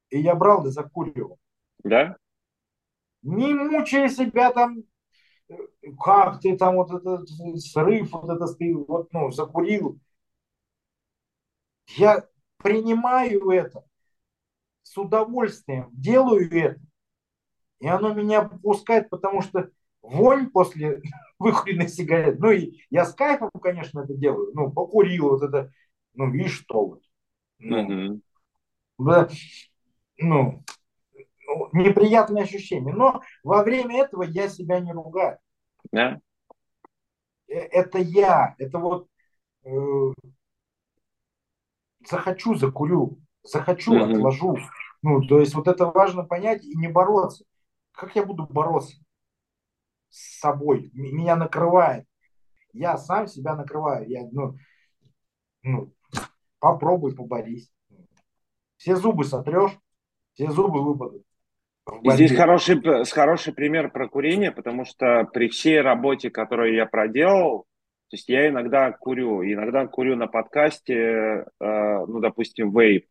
[0.09, 1.39] И я брал и закуривал.
[1.85, 2.17] Да?
[3.21, 4.85] Не мучая себя там
[5.99, 7.29] как ты там вот этот
[7.61, 9.99] срыв, вот это ты вот, ну, закурил.
[11.97, 12.27] Я
[12.59, 13.85] принимаю это
[14.83, 16.81] с удовольствием, делаю это.
[17.81, 19.71] И оно меня пускает, потому что
[20.03, 21.03] вонь после
[21.39, 22.39] выкуренной сигареты.
[22.39, 24.53] Ну и я с кайфом, конечно, это делаю.
[24.55, 25.73] Ну, покурил вот это.
[26.15, 27.03] Ну, видишь, что вот.
[27.59, 28.21] Ну, mm
[28.99, 29.29] да,
[30.19, 30.63] ну,
[31.73, 32.95] неприятное ощущение.
[32.95, 35.39] Но во время этого я себя не ругаю.
[35.95, 36.21] Yeah.
[37.49, 38.55] Э, это я.
[38.59, 39.09] Это вот
[39.65, 39.71] э,
[42.09, 43.19] захочу, закурю.
[43.43, 44.17] Захочу, mm-hmm.
[44.17, 44.59] отложу.
[45.03, 47.45] Ну, то есть вот это важно понять и не бороться.
[47.93, 48.97] Как я буду бороться
[50.11, 50.91] с собой?
[50.93, 52.07] Меня накрывает.
[52.73, 54.09] Я сам себя накрываю.
[54.09, 54.57] Я, ну,
[55.63, 55.93] ну,
[56.59, 57.73] попробуй, поборись.
[58.77, 59.77] Все зубы сотрешь,
[60.35, 61.25] все зубы выпадут.
[62.05, 67.67] Здесь хороший, хороший пример про курение, потому что при всей работе, которую я проделал,
[68.11, 73.07] то есть я иногда курю, иногда курю на подкасте, э, ну, допустим, вейп.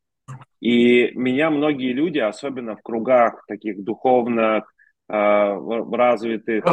[0.60, 4.66] И меня многие люди, особенно в кругах таких духовных,
[5.08, 6.66] э, развитых...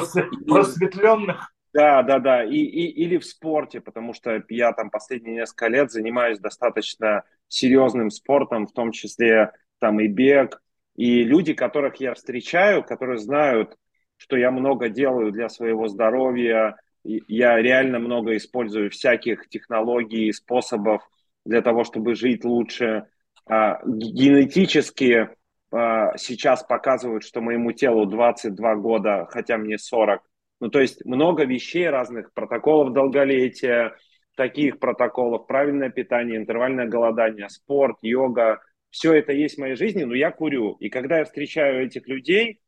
[0.47, 1.53] Просветленных.
[1.73, 2.45] Да, да, да.
[2.45, 8.11] И, и, или в спорте, потому что я там последние несколько лет занимаюсь достаточно серьезным
[8.11, 10.61] спортом, в том числе там и бег.
[10.97, 13.77] И люди, которых я встречаю, которые знают,
[14.17, 21.03] что я много делаю для своего здоровья, я реально много использую всяких технологий, способов
[21.45, 23.07] для того, чтобы жить лучше.
[23.49, 25.29] А, генетически
[25.71, 30.23] а, сейчас показывают, что моему телу 22 года, хотя мне 40.
[30.61, 33.95] Ну, то есть много вещей разных, протоколов долголетия,
[34.37, 38.61] таких протоколов, правильное питание, интервальное голодание, спорт, йога,
[38.97, 40.73] все это есть в моей жизни, но я курю.
[40.81, 42.61] И когда я встречаю этих людей,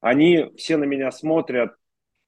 [0.00, 1.74] они все на меня смотрят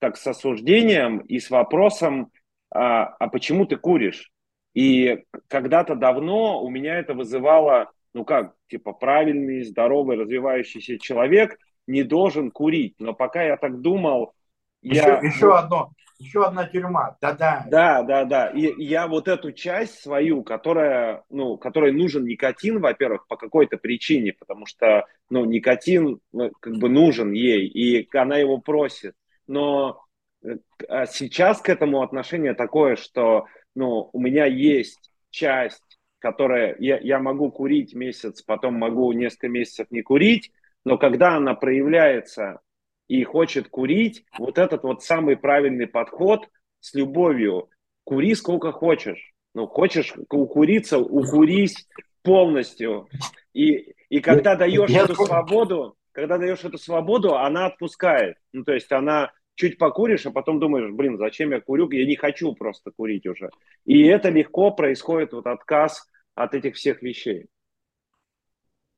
[0.00, 2.30] так с осуждением и с вопросом,
[2.70, 4.30] а, а почему ты куришь?
[4.74, 12.02] И когда-то давно у меня это вызывало, ну как, типа правильный, здоровый, развивающийся человек не
[12.02, 12.96] должен курить.
[12.98, 14.34] Но пока я так думал,
[14.82, 15.20] еще, я...
[15.20, 17.64] еще одно, еще одна тюрьма, да-да.
[17.70, 18.48] Да, да, да.
[18.48, 24.32] И я вот эту часть свою, которая, ну, которой нужен никотин, во-первых, по какой-то причине,
[24.32, 29.14] потому что, ну, никотин ну, как бы нужен ей, и она его просит.
[29.46, 30.02] Но
[30.42, 30.56] э,
[30.88, 37.20] а сейчас к этому отношение такое, что, ну, у меня есть часть, которая, я, я
[37.20, 40.50] могу курить месяц, потом могу несколько месяцев не курить,
[40.84, 42.60] но когда она проявляется
[43.08, 46.48] и хочет курить, вот этот вот самый правильный подход
[46.80, 47.70] с любовью.
[48.04, 49.32] Кури сколько хочешь.
[49.54, 51.88] Ну, хочешь укуриться, укурись
[52.22, 53.08] полностью.
[53.54, 58.36] И, и когда даешь эту свободу, когда даешь эту свободу, она отпускает.
[58.52, 62.14] Ну, то есть она чуть покуришь, а потом думаешь, блин, зачем я курю, я не
[62.14, 63.50] хочу просто курить уже.
[63.84, 67.46] И это легко происходит, вот отказ от этих всех вещей.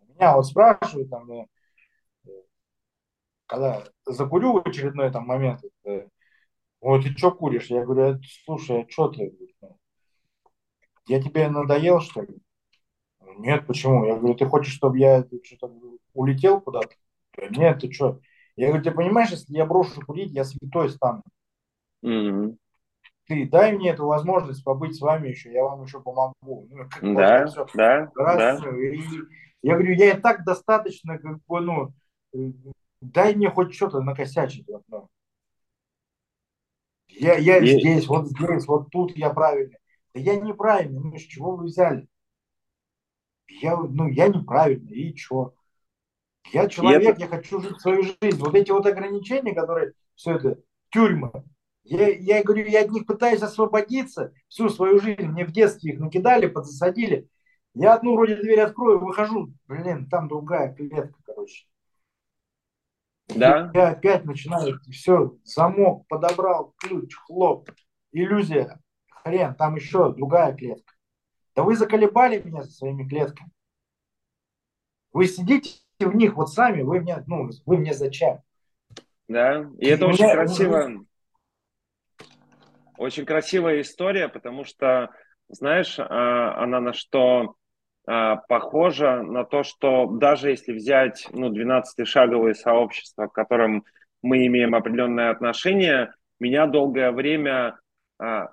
[0.08, 1.46] Меня вот спрашивают, там,
[3.50, 6.06] когда закурю в очередной там момент, э,
[6.80, 7.66] вот ты что куришь?
[7.66, 9.34] Я говорю, «А, слушай, а что ты?
[11.08, 12.38] Я тебе надоел, что ли?
[13.38, 14.06] Нет, почему?
[14.06, 15.74] Я говорю, ты хочешь, чтобы я что-то
[16.14, 16.94] улетел куда-то?
[17.50, 18.20] Нет, ты что?
[18.54, 21.22] Я говорю, ты понимаешь, если я брошу курить, я святой стану.
[22.04, 22.56] Mm-hmm.
[23.26, 26.68] Ты дай мне эту возможность побыть с вами еще, я вам еще помогу.
[27.00, 28.70] Ну, да, да, Раз, да.
[28.78, 29.00] И,
[29.62, 31.92] я говорю, я и так достаточно, как бы, ну,
[33.00, 34.66] дай мне хоть что-то накосячить.
[34.88, 35.08] Ну.
[37.08, 37.66] Я, я и...
[37.66, 39.76] здесь, вот здесь, вот тут я правильный.
[40.14, 42.06] Да я неправильный, ну с чего вы взяли?
[43.48, 45.54] Я, ну, я неправильный, и что?
[46.52, 47.20] Я человек, это...
[47.20, 48.38] я хочу жить свою жизнь.
[48.38, 50.58] Вот эти вот ограничения, которые все это,
[50.90, 51.44] тюрьмы,
[51.84, 55.26] я, я говорю, я от них пытаюсь освободиться всю свою жизнь.
[55.26, 57.28] Мне в детстве их накидали, подзасадили.
[57.74, 61.66] Я одну вроде дверь открою, выхожу, блин, там другая клетка, короче.
[63.34, 63.70] Да.
[63.74, 67.70] Я опять начинаю, все, замок подобрал, ключ, хлоп,
[68.12, 70.94] иллюзия, хрен, там еще другая клетка.
[71.54, 73.50] Да вы заколебали меня со своими клетками.
[75.12, 78.40] Вы сидите в них вот сами, вы мне, ну, вы мне зачем?
[79.28, 81.04] Да, и это очень меня, красиво.
[82.96, 85.10] Очень красивая история, потому что,
[85.48, 87.56] знаешь, а, она на что
[88.48, 93.84] похоже на то, что даже если взять ну, 12-шаговые сообщества, к которым
[94.20, 97.78] мы имеем определенное отношение, меня долгое время
[98.18, 98.48] а,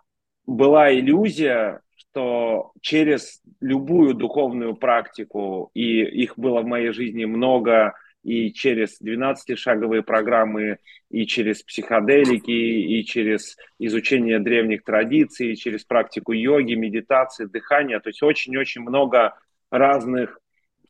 [0.46, 8.52] была иллюзия, что через любую духовную практику, и их было в моей жизни много, и
[8.52, 10.78] через 12-шаговые программы,
[11.10, 18.00] и через психоделики, и через изучение древних традиций, и через практику йоги, медитации, дыхания.
[18.00, 19.34] То есть очень-очень много
[19.70, 20.40] разных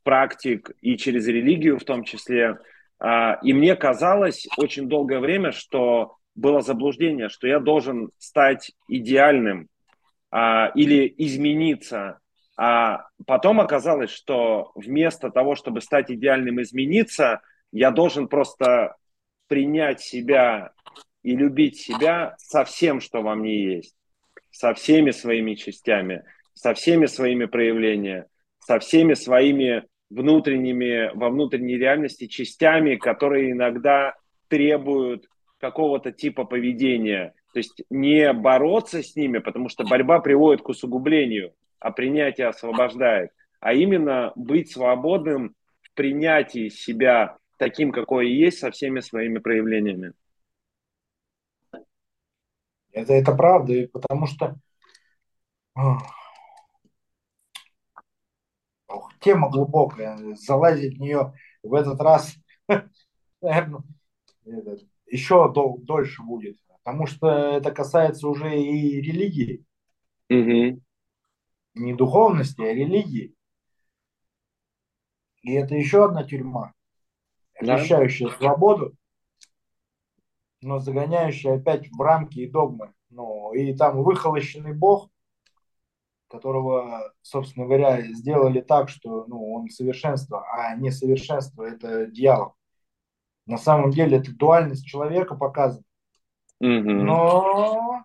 [0.03, 2.57] практик и через религию в том числе.
[2.99, 9.67] А, и мне казалось очень долгое время, что было заблуждение, что я должен стать идеальным
[10.31, 12.19] а, или измениться.
[12.55, 18.95] А потом оказалось, что вместо того, чтобы стать идеальным, измениться, я должен просто
[19.47, 20.71] принять себя
[21.23, 23.95] и любить себя со всем, что во мне есть,
[24.51, 26.23] со всеми своими частями,
[26.53, 28.25] со всеми своими проявлениями,
[28.67, 34.15] со всеми своими внутренними, во внутренней реальности частями, которые иногда
[34.49, 35.25] требуют
[35.57, 37.33] какого-то типа поведения.
[37.53, 43.29] То есть не бороться с ними, потому что борьба приводит к усугублению, а принятие освобождает.
[43.61, 50.11] А именно быть свободным в принятии себя таким, какой есть, со всеми своими проявлениями.
[52.91, 54.57] Это, это правда, потому что
[58.87, 62.35] Ох, тема глубокая, залазить в нее в этот раз,
[63.41, 63.83] наверное,
[65.05, 69.65] еще дол- дольше будет, потому что это касается уже и религии,
[70.29, 70.81] угу.
[71.75, 73.33] не духовности, а религии.
[75.41, 76.73] И это еще одна тюрьма,
[77.55, 78.35] обещающая да.
[78.37, 78.95] свободу,
[80.61, 82.93] но загоняющая опять в рамки и догмы.
[83.09, 85.09] Ну, и там выхолощенный Бог,
[86.27, 92.55] которого, собственно говоря, сделали так, что ну, он совершенство, а не совершенство– это дьявол.
[93.45, 95.83] На самом деле это дуальность человека показана.
[96.61, 96.81] Mm-hmm.
[96.81, 98.03] Но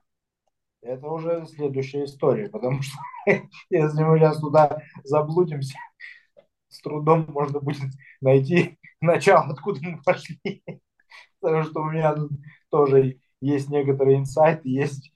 [0.82, 2.96] это уже следующая история, потому что
[3.70, 5.78] если мы сейчас туда заблудимся,
[6.68, 10.62] с трудом можно будет найти начало, откуда мы пошли.
[11.40, 12.30] Потому что у меня тут
[12.70, 15.12] тоже есть некоторые инсайты, есть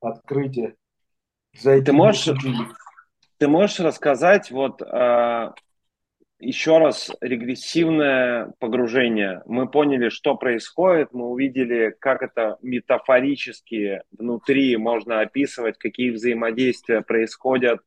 [0.00, 0.76] открытие.
[1.62, 2.28] Ты можешь,
[3.38, 5.54] ты можешь рассказать вот а,
[6.38, 9.42] еще раз регрессивное погружение.
[9.46, 17.80] Мы поняли, что происходит, мы увидели, как это метафорически внутри можно описывать, какие взаимодействия происходят,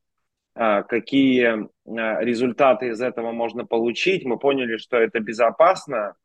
[0.55, 4.26] а, какие а, результаты из этого можно получить.
[4.26, 6.15] Мы поняли, что это безопасно.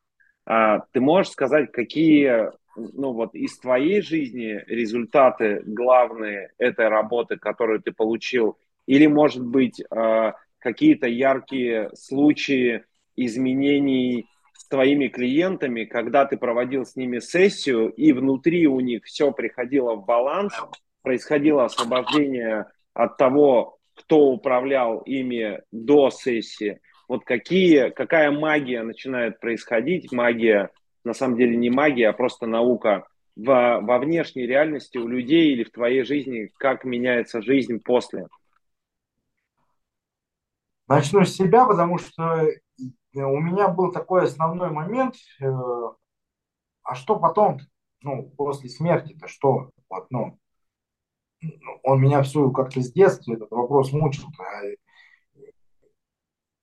[0.46, 7.82] А, ты можешь сказать, какие ну вот из твоей жизни результаты главные этой работы, которую
[7.82, 9.82] ты получил, или, может быть,
[10.58, 12.84] какие-то яркие случаи
[13.16, 19.32] изменений с твоими клиентами, когда ты проводил с ними сессию, и внутри у них все
[19.32, 20.54] приходило в баланс,
[21.02, 26.80] происходило освобождение от того, кто управлял ими до сессии.
[27.08, 30.70] Вот какие, какая магия начинает происходить, магия,
[31.04, 35.64] на самом деле не магия, а просто наука, во, во внешней реальности у людей или
[35.64, 38.28] в твоей жизни, как меняется жизнь после?
[40.88, 42.54] Начну с себя, потому что э,
[43.14, 45.46] у меня был такой основной момент, э,
[46.82, 47.60] а что потом,
[48.02, 50.38] ну, после смерти-то, что, вот, ну,
[51.82, 54.26] он меня всю как-то с детства этот вопрос мучил.
[54.38, 54.62] А,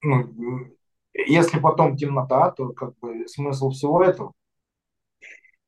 [0.02, 0.78] ну,
[1.14, 4.34] если потом темнота, то как бы смысл всего этого,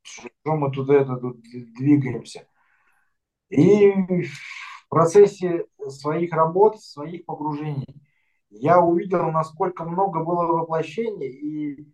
[0.02, 2.48] что мы тут это тут двигаемся.
[3.50, 7.88] И в процессе своих работ, своих погружений–
[8.52, 11.88] я увидел, насколько много было воплощений, и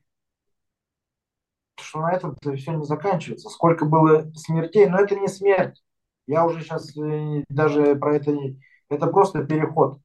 [1.80, 3.50] что на этом все не заканчивается.
[3.50, 5.84] Сколько было смертей, но это не смерть.
[6.26, 8.60] Я уже сейчас э, даже про это не...
[8.90, 10.00] Это просто переход.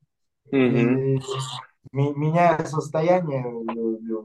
[0.53, 1.21] Mm-hmm.
[1.93, 3.45] Меняя состояние,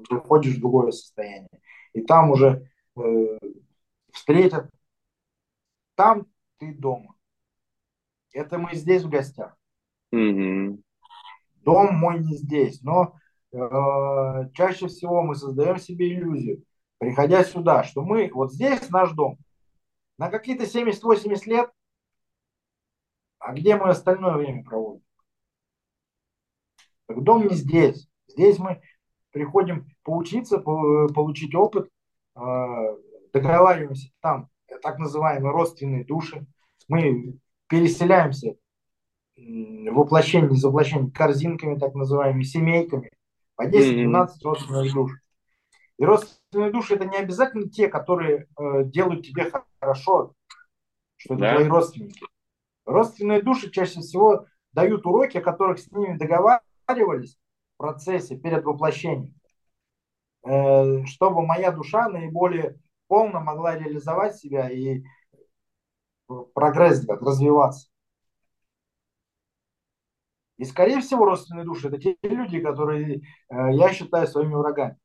[0.09, 1.61] выходишь в другое состояние.
[1.93, 3.38] И там уже э,
[4.11, 4.70] встретят.
[5.95, 7.15] Там ты дома.
[8.32, 9.57] Это мы здесь в гостях.
[10.13, 10.80] Mm-hmm
[11.68, 12.82] дом мой не здесь.
[12.82, 13.15] Но
[13.51, 13.57] э,
[14.53, 16.63] чаще всего мы создаем себе иллюзию,
[16.97, 19.38] приходя сюда, что мы, вот здесь наш дом,
[20.18, 21.70] на какие-то 70-80 лет,
[23.39, 25.03] а где мы остальное время проводим?
[27.08, 28.08] Так дом не здесь.
[28.28, 28.82] Здесь мы
[29.32, 31.89] приходим поучиться, получить опыт,
[32.36, 32.39] э,
[33.34, 34.49] договариваемся там,
[34.82, 36.45] так называемые родственные души.
[36.88, 37.38] Мы
[37.68, 38.55] переселяемся
[39.36, 43.12] воплощений, воплощений корзинками, так называемыми, семейками,
[43.55, 44.28] по 10-12 mm-hmm.
[44.43, 45.12] родственных душ.
[45.97, 50.34] И родственные души это не обязательно те, которые э, делают тебе хорошо,
[51.16, 51.55] что это да.
[51.55, 52.26] твои родственники.
[52.86, 56.18] Родственные души чаще всего дают уроки, о которых с ними
[56.88, 57.38] договаривались
[57.76, 59.36] в процессе перед воплощением.
[60.44, 65.04] э, чтобы моя душа наиболее полно могла реализовать себя и
[66.54, 67.90] прогресс делать, развиваться.
[70.58, 74.98] И, скорее всего, родственные души– это те люди, которые э, я считаю своими врагами.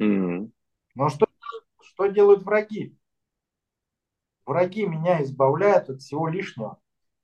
[0.00, 0.50] Mm-hmm.
[0.94, 1.26] Но что,
[1.82, 2.96] что делают враги?
[4.46, 6.78] Враги меня избавляют от всего лишнего.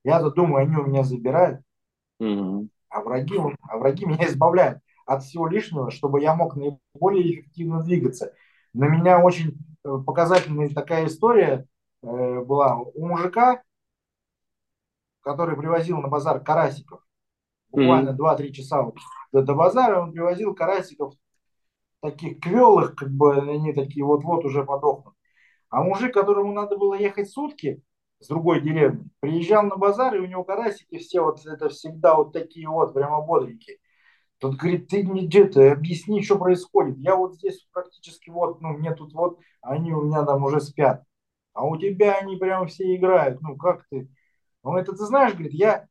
[0.04, 1.62] Я-то думаю, они у меня забирают.
[2.20, 2.68] Mm-hmm.
[2.90, 8.34] А, враги, а враги меня избавляют от всего лишнего, чтобы я мог наиболее эффективно двигаться.
[8.74, 11.66] На меня очень э, показательная такая история
[12.02, 13.62] э, была у мужика,
[15.22, 17.02] который привозил на базар карасиков
[17.70, 18.38] буквально mm-hmm.
[18.38, 18.96] 2-3 часа вот
[19.32, 21.14] до, до базара он привозил карасиков
[22.00, 25.14] таких квелых, как бы они такие вот-вот уже подохнут.
[25.68, 27.82] А мужик, которому надо было ехать сутки
[28.20, 32.32] с другой деревни, приезжал на базар, и у него карасики все вот это всегда вот
[32.32, 33.78] такие вот, прямо бодренькие.
[34.38, 36.96] Тот говорит, ты мне где-то объясни, что происходит.
[36.98, 41.02] Я вот здесь практически вот, ну, мне тут вот, они у меня там уже спят.
[41.52, 43.40] А у тебя они прямо все играют.
[43.42, 44.08] Ну, как ты?
[44.62, 45.86] Он это ты знаешь, говорит, я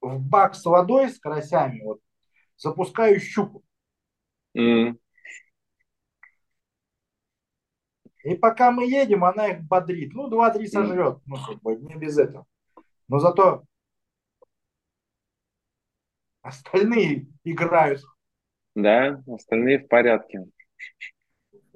[0.00, 2.00] в бак с водой, с карасями, вот,
[2.56, 3.64] запускаю щуку.
[4.56, 4.96] Mm.
[8.24, 10.12] И пока мы едем, она их бодрит.
[10.14, 11.18] Ну, два-три сожрет.
[11.26, 12.46] Ну, как бы, не без этого.
[13.08, 13.64] Но зато
[16.42, 18.02] остальные играют.
[18.74, 20.46] Да, остальные в порядке.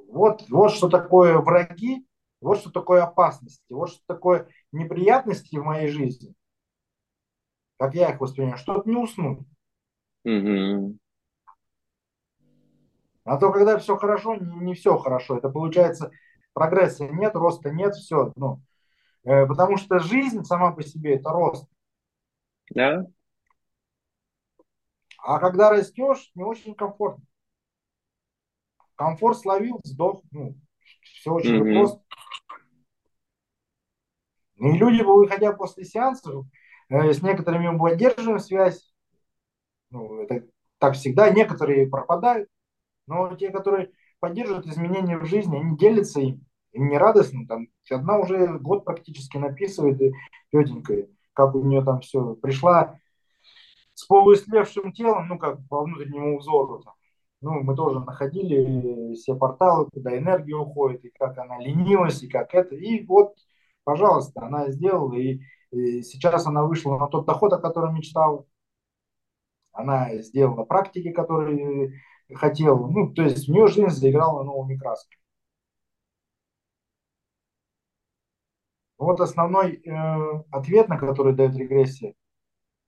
[0.09, 2.07] Вот, вот что такое враги,
[2.41, 6.35] вот что такое опасности, вот что такое неприятности в моей жизни
[7.79, 9.41] как я их воспринимаю, чтобы не уснуть.
[10.25, 10.99] Угу.
[13.25, 15.37] А то, когда все хорошо, не, не все хорошо.
[15.37, 16.11] Это получается,
[16.57, 18.33] прогресса нет, роста нет, все.
[18.35, 18.61] Ну,
[19.25, 21.69] э, потому что жизнь сама по себе это рост.
[22.71, 23.07] Да.
[25.19, 27.25] А когда растешь, не очень комфортно.
[28.95, 30.23] Комфорт словил, сдох.
[30.31, 30.57] Ну,
[31.03, 32.03] все очень mm просто.
[34.57, 36.47] И люди, выходя после сеансов,
[36.89, 38.93] Э, с некоторыми мы поддерживаем связь.
[39.91, 40.47] Ну, это
[40.79, 41.31] так всегда.
[41.31, 42.49] Некоторые пропадают.
[43.07, 46.46] Но те, которые поддерживают изменения в жизни, они делятся им.
[46.77, 47.47] Не радостно.
[47.47, 49.99] Там, одна уже год практически написывает
[50.53, 52.35] тетенька, как у нее там все.
[52.35, 52.99] Пришла
[53.95, 56.83] с полуистлевшим телом, ну, как по внутреннему взору.
[56.83, 56.95] Там.
[57.41, 62.55] Ну, мы тоже находили все порталы, куда энергия уходит, и как она ленилась, и как
[62.55, 62.75] это.
[62.75, 63.35] И вот,
[63.85, 65.41] пожалуйста, она сделала, и
[65.73, 68.47] и сейчас она вышла на тот доход, о котором мечтала.
[69.73, 72.01] Она сделала практики, которые
[72.35, 72.87] хотела.
[72.87, 75.21] Ну, то есть у нее жизнь заиграла новыми красками.
[78.99, 82.15] Вот основной э, ответ, на который дает регрессия.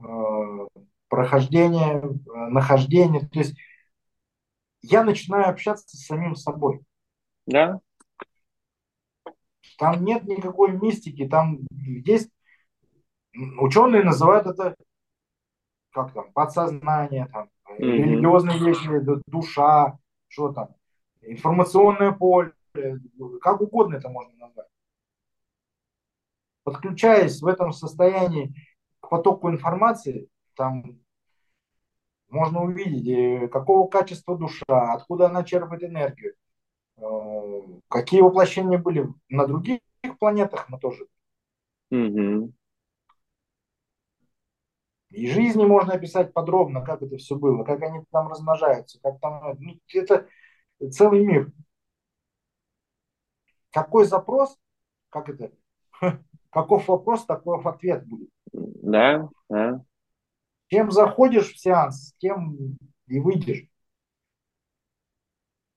[0.03, 0.67] Э,
[1.09, 3.29] прохождение, э, нахождение.
[3.29, 3.57] То есть
[4.83, 6.81] я начинаю общаться с самим собой.
[7.47, 7.81] Да.
[9.79, 12.31] Там нет никакой мистики, там есть
[13.59, 14.75] Ученые называют это
[15.91, 17.79] как там, подсознание, там, mm-hmm.
[17.79, 18.89] религиозные вещи,
[19.27, 19.99] душа,
[20.29, 20.75] что там,
[21.23, 22.53] информационное поле,
[23.41, 24.67] как угодно это можно назвать.
[26.69, 28.55] Подключаясь в этом состоянии
[29.01, 31.01] к потоку информации, там
[32.29, 36.35] можно увидеть, э, какого качества душа, откуда она черпает энергию,
[36.99, 37.03] э,
[37.89, 39.81] какие воплощения были на других
[40.19, 41.07] планетах, мы тоже.
[41.91, 42.53] Mm-hmm.
[45.09, 49.57] И жизни можно описать подробно, как это все было, как они там размножаются, как там...
[49.59, 50.29] Ну, это
[50.91, 51.51] целый мир.
[53.71, 54.59] Какой запрос,
[55.09, 55.51] как это,
[56.51, 58.31] каков вопрос, такой ответ будет.
[58.53, 59.85] Да, да.
[60.69, 62.77] Чем заходишь в сеанс, тем
[63.07, 63.67] и выйдешь.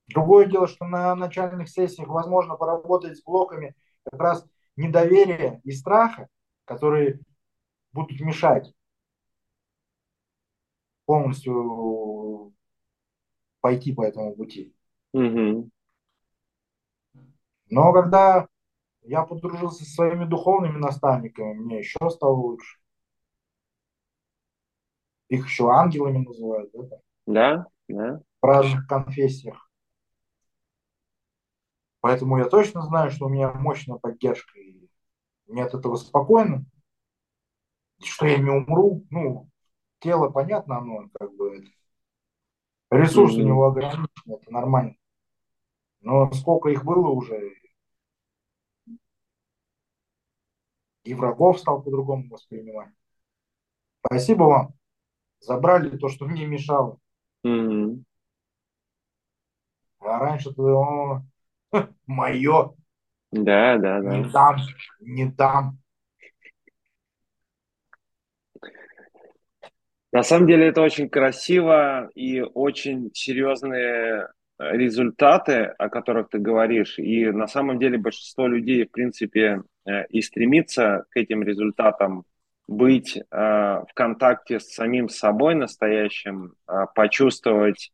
[0.07, 4.45] Другое дело, что на начальных сессиях возможно поработать с блоками как раз
[4.75, 6.27] недоверия и страха,
[6.65, 7.19] которые
[7.93, 8.73] будут мешать
[11.05, 12.53] полностью
[13.61, 14.73] пойти по этому пути.
[15.13, 15.69] Угу.
[17.69, 18.47] Но когда
[19.03, 22.77] я подружился со своими духовными наставниками, мне еще стало лучше.
[25.29, 26.97] Их еще ангелами называют, да?
[27.25, 28.21] Да, да.
[28.41, 29.69] В разных конфессиях.
[32.01, 34.59] Поэтому я точно знаю, что у меня мощная поддержка.
[34.59, 34.89] И
[35.47, 36.65] мне от этого спокойно.
[38.03, 39.05] Что я не умру.
[39.11, 39.49] Ну,
[39.99, 41.63] тело, понятно, оно как бы
[42.89, 43.43] ресурсы mm-hmm.
[43.43, 44.95] у него ограничены, это нормально.
[46.01, 47.39] Но сколько их было уже,
[51.03, 52.89] и врагов стал по-другому воспринимать.
[54.05, 54.73] Спасибо вам.
[55.39, 56.99] Забрали то, что мне мешало.
[57.45, 58.03] Mm-hmm.
[59.99, 61.21] А раньше ты, о,
[62.07, 62.73] мое.
[63.31, 64.17] Да, да, да.
[64.17, 64.57] Не дам,
[64.99, 65.77] не дам.
[70.11, 74.27] На самом деле это очень красиво и очень серьезные
[74.59, 76.99] результаты, о которых ты говоришь.
[76.99, 79.61] И на самом деле большинство людей, в принципе, э,
[80.09, 82.23] и стремится к этим результатам
[82.67, 87.91] быть э, в контакте с самим собой настоящим, э, почувствовать,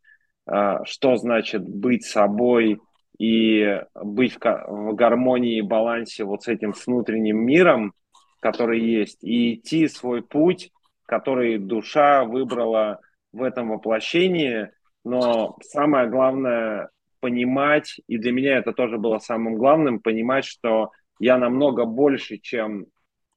[0.86, 2.80] что значит быть собой
[3.20, 7.92] и быть в гармонии и балансе вот с этим с внутренним миром,
[8.40, 10.72] который есть, и идти свой путь
[11.08, 13.00] который душа выбрала
[13.32, 14.70] в этом воплощении,
[15.04, 16.90] но самое главное
[17.20, 22.88] понимать, и для меня это тоже было самым главным, понимать, что я намного больше, чем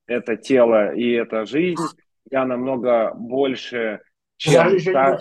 [0.07, 1.83] это тело и эта жизнь,
[2.31, 4.01] я намного больше,
[4.37, 5.19] чем я та...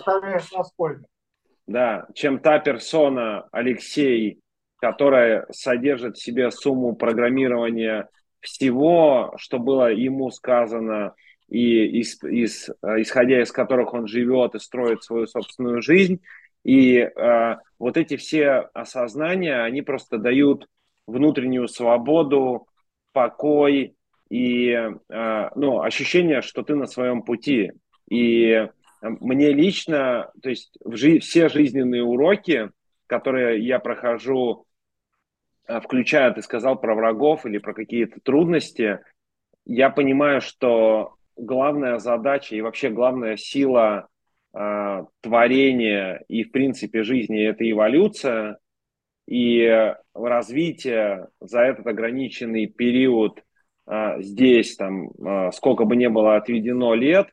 [1.66, 4.40] Да, чем та персона, Алексей,
[4.80, 8.08] которая содержит в себе сумму программирования
[8.40, 11.14] всего, что было ему сказано,
[11.48, 16.20] и из, из, исходя из которых он живет и строит свою собственную жизнь.
[16.64, 20.66] И э, вот эти все осознания, они просто дают
[21.10, 22.66] внутреннюю свободу,
[23.12, 23.94] покой
[24.28, 27.72] и э, ну, ощущение, что ты на своем пути.
[28.08, 28.68] И
[29.02, 32.70] мне лично, то есть в жи- все жизненные уроки,
[33.06, 34.66] которые я прохожу,
[35.66, 39.00] э, включая, ты сказал про врагов или про какие-то трудности,
[39.64, 44.08] я понимаю, что главная задача и вообще главная сила
[44.52, 48.58] э, творения и, в принципе, жизни– это эволюция.
[49.30, 53.42] И развитие за этот ограниченный период
[53.86, 57.28] э, здесь, там, э, сколько бы ни было отведено лет,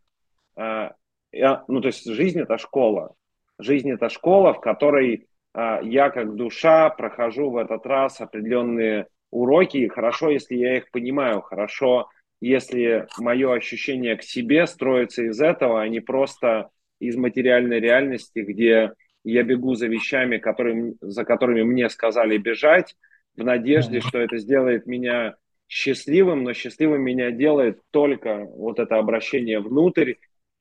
[0.56, 3.14] я, ну, то есть жизнь– это школа.
[3.60, 9.78] Жизнь– это школа, в которой я как душа прохожу в этот раз определенные уроки.
[9.78, 12.10] И хорошо, если я их понимаю, хорошо,
[12.42, 16.70] если мое ощущение к себе строится из этого, а не просто
[17.00, 22.96] из материальной реальности, где я бегу за вещами, которые, за которыми мне сказали бежать,
[23.36, 25.36] в надежде, что это сделает меня
[25.68, 30.16] счастливым, но счастливым меня делает только вот это обращение внутрь,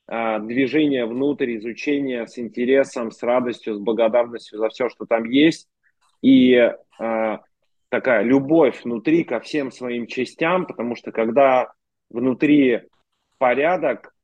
[0.09, 5.69] а, движение внутрь, изучение с интересом, с радостью, с благодарностью за все, что там есть.
[6.23, 6.55] И
[6.99, 7.41] а,
[7.89, 11.73] такая любовь внутри ко всем своим частям, потому что когда
[12.11, 12.83] внутри
[13.39, 14.15] порядок,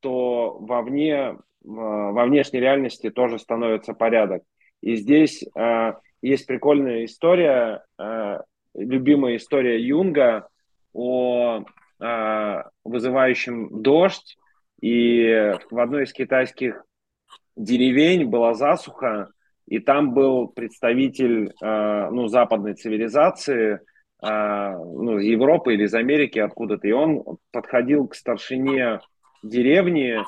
[0.00, 4.42] то вовне, во внешней реальности тоже становится порядок.
[4.80, 8.38] И здесь э, есть прикольная история, э,
[8.74, 10.48] любимая история Юнга
[10.92, 11.64] о
[12.00, 14.36] э, вызывающем дождь.
[14.80, 16.84] И в одной из китайских
[17.56, 19.30] деревень была засуха,
[19.66, 23.80] и там был представитель э, ну, западной цивилизации,
[24.22, 29.00] э, ну, Европы или из Америки откуда-то, и он подходил к старшине
[29.44, 30.18] деревни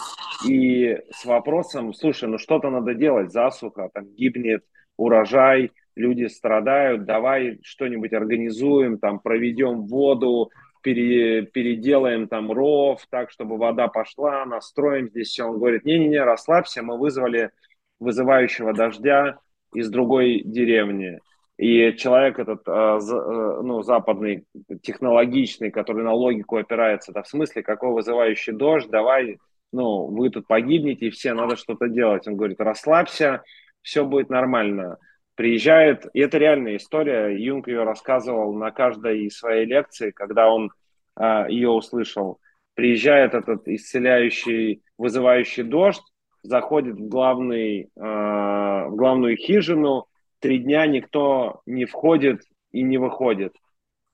[0.47, 4.65] и с вопросом, слушай, ну что-то надо делать, засуха, там гибнет
[4.97, 10.51] урожай, люди страдают, давай что-нибудь организуем, там проведем воду,
[10.83, 15.45] пере, переделаем там ров так, чтобы вода пошла, настроим здесь все.
[15.45, 17.51] Он говорит, не-не-не, расслабься, мы вызвали
[17.99, 19.39] вызывающего дождя
[19.75, 21.19] из другой деревни.
[21.57, 24.45] И человек этот, э, э, ну, западный,
[24.83, 29.39] технологичный, который на логику опирается, да, в смысле, какой вызывающий дождь, давай,
[29.73, 32.29] ну, вы тут погибнете, и все, надо что-то делать.
[32.29, 33.43] Он говорит, расслабься,
[33.81, 34.99] все будет нормально.
[35.35, 40.71] Приезжает, и это реальная история, Юнг ее рассказывал на каждой из своей лекции, когда он
[41.19, 42.39] э, ее услышал.
[42.75, 46.05] Приезжает этот исцеляющий, вызывающий дождь,
[46.43, 50.07] заходит в, главный, э, в главную хижину,
[50.41, 52.43] три дня никто не входит
[52.73, 53.55] и не выходит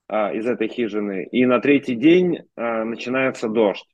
[0.07, 1.25] э, из этой хижины.
[1.31, 3.87] И на третий день э, начинается дождь.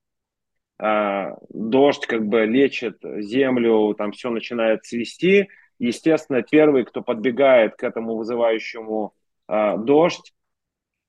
[0.81, 5.49] Э, дождь как бы лечит землю, там все начинает цвести.
[5.80, 9.14] Естественно, первый, кто подбегает к этому вызывающему
[9.47, 10.34] э, дождь,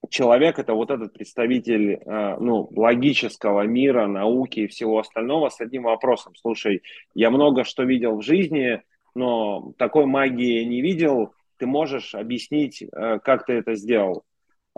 [0.09, 5.85] человек это вот этот представитель э, ну, логического мира, науки и всего остального с одним
[5.85, 6.35] вопросом.
[6.37, 6.83] Слушай,
[7.15, 8.83] я много что видел в жизни,
[9.15, 11.35] но такой магии не видел.
[11.59, 14.25] Ты можешь объяснить, э, как ты это сделал?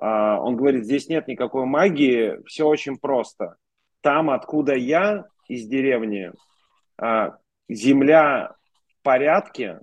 [0.01, 3.57] Э, он говорит, здесь нет никакой магии, все очень просто.
[4.01, 6.33] Там, откуда я, из деревни,
[7.01, 7.31] э,
[7.69, 8.55] земля
[8.89, 9.81] в порядке,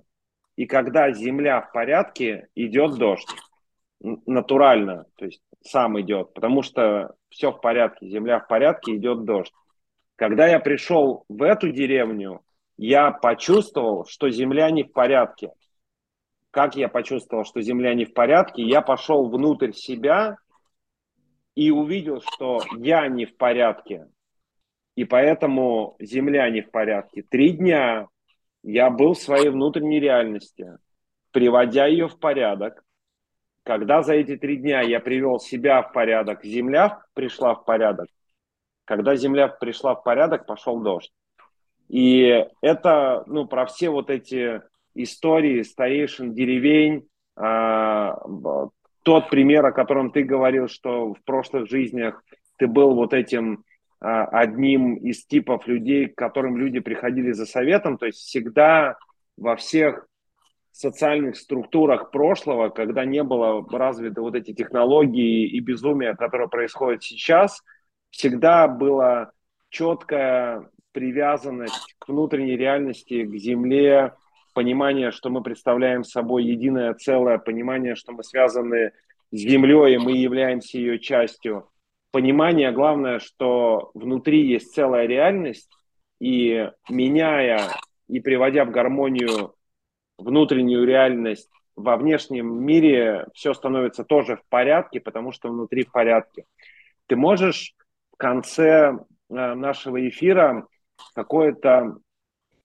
[0.56, 3.28] и когда земля в порядке, идет дождь
[4.00, 9.52] натурально, то есть сам идет, потому что все в порядке, земля в порядке, идет дождь.
[10.16, 12.42] Когда я пришел в эту деревню,
[12.82, 15.50] я почувствовал, что земля не в порядке.
[16.50, 20.38] как я почувствовал, что Земля не в порядке, я пошел внутрь себя
[21.54, 24.08] и увидел, что я не в порядке,
[24.96, 27.22] и поэтому Земля не в порядке.
[27.22, 28.08] Три дня
[28.62, 30.78] я был в своей внутренней реальности,
[31.32, 32.82] приводя ее в порядок.
[33.62, 38.08] Когда за эти три дня я привел себя в порядок, Земля пришла в порядок.
[38.86, 41.12] Когда Земля пришла в порядок, пошел дождь.
[41.90, 44.62] И это, ну, про все вот эти
[44.94, 48.16] истории старейшин деревень, а,
[49.02, 52.22] тот пример, о котором ты говорил, что в прошлых жизнях
[52.58, 53.64] ты был вот этим
[53.98, 58.96] а, одним из типов людей, к которым люди приходили за советом, то есть всегда
[59.36, 60.06] во всех
[60.70, 67.64] социальных структурах прошлого, когда не было развиты вот эти технологии и безумие, которое происходит сейчас,
[68.10, 69.32] всегда была
[69.70, 74.14] четкая привязанность к внутренней реальности, к земле,
[74.54, 78.92] понимание, что мы представляем собой единое целое, понимание, что мы связаны
[79.30, 81.68] с Землей, и мы являемся ее частью.
[82.10, 85.70] Понимание, главное, что внутри есть целая реальность,
[86.20, 87.70] и меняя
[88.08, 89.54] и приводя в гармонию
[90.18, 96.44] внутреннюю реальность во внешнем мире, все становится тоже в порядке, потому что внутри в порядке.
[97.06, 97.74] Ты можешь
[98.12, 98.94] в конце э,
[99.28, 100.66] нашего эфира
[101.14, 101.98] какое-то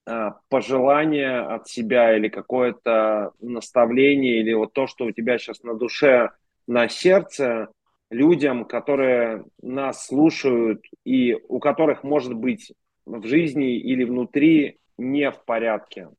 [0.05, 5.73] а, пожелание от себя или какое-то наставление или вот то, что у тебя сейчас на
[5.73, 6.29] душе,
[6.67, 7.69] на сердце
[8.09, 12.71] людям, которые нас слушают и у которых может быть
[13.05, 16.09] в жизни или внутри не в порядке.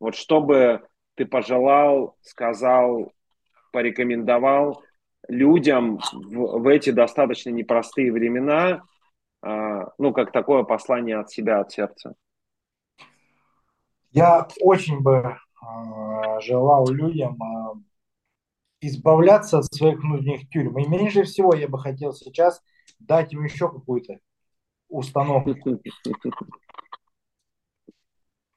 [0.00, 0.82] Вот чтобы
[1.14, 3.12] ты пожелал, сказал,
[3.72, 4.82] порекомендовал
[5.28, 8.93] людям в, в эти достаточно непростые времена, э,
[9.98, 12.14] ну, как такое послание от себя, от сердца.
[14.10, 17.74] Я очень бы э, желал людям э,
[18.80, 20.78] избавляться от своих внутренних тюрьм.
[20.78, 22.62] И меньше всего я бы хотел сейчас
[23.00, 24.18] дать им еще какую-то
[24.88, 25.54] установку.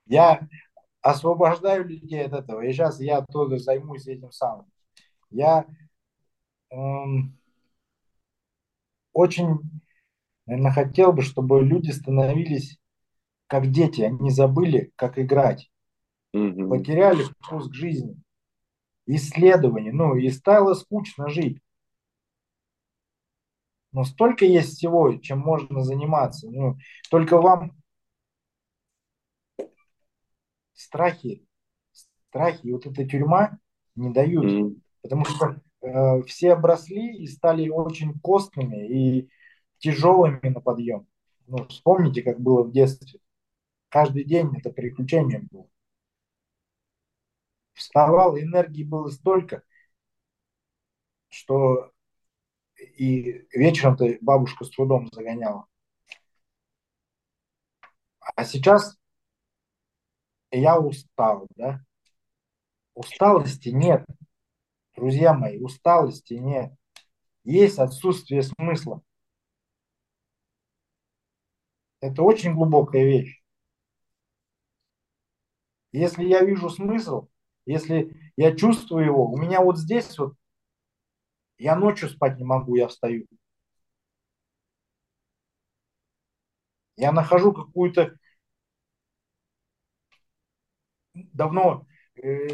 [0.06, 0.48] Я
[1.02, 2.62] освобождаю людей от этого.
[2.62, 4.68] И сейчас я тоже займусь этим самым.
[5.30, 5.66] Я
[6.70, 7.38] эм,
[9.14, 9.60] очень,
[10.48, 12.80] наверное, хотел бы, чтобы люди становились
[13.48, 15.70] как дети, они забыли, как играть,
[16.34, 16.70] угу.
[16.70, 18.18] потеряли вкус к жизни,
[19.06, 21.62] исследование, ну и стало скучно жить.
[23.92, 26.50] Но столько есть всего, чем можно заниматься.
[26.50, 26.78] Ну,
[27.10, 27.72] только вам
[30.74, 31.46] страхи,
[32.30, 33.58] страхи вот эта тюрьма
[33.96, 34.46] не дают.
[34.46, 34.82] Mm.
[35.02, 39.30] Потому что э, все обросли и стали очень костными и
[39.80, 41.08] тяжелыми на подъем.
[41.48, 43.20] Ну, вспомните, как было в детстве.
[43.90, 45.70] Каждый день это приключение было.
[47.74, 49.64] Вставал, энергии было столько,
[51.30, 51.92] что
[52.98, 55.68] и вечером-то бабушка с трудом загоняла.
[58.36, 58.98] А сейчас
[60.52, 61.82] я устал, да?
[62.94, 64.06] Усталости нет.
[64.96, 66.74] Друзья мои, усталости нет.
[67.44, 69.02] Есть отсутствие смысла.
[72.02, 73.40] Это очень глубокая вещь.
[75.92, 77.28] Если я вижу смысл,
[77.66, 80.34] если я чувствую его, у меня вот здесь вот,
[81.60, 83.28] я ночью спать не могу, я встаю.
[86.98, 88.18] Я нахожу какую-то
[91.14, 91.86] давно
[92.22, 92.48] э,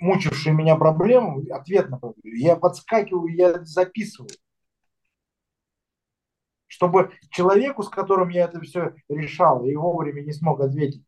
[0.00, 2.36] мучившую меня проблему, ответ на проблему.
[2.36, 4.30] Я подскакиваю, я записываю.
[6.66, 11.04] Чтобы человеку, с которым я это все решал, и вовремя не смог ответить,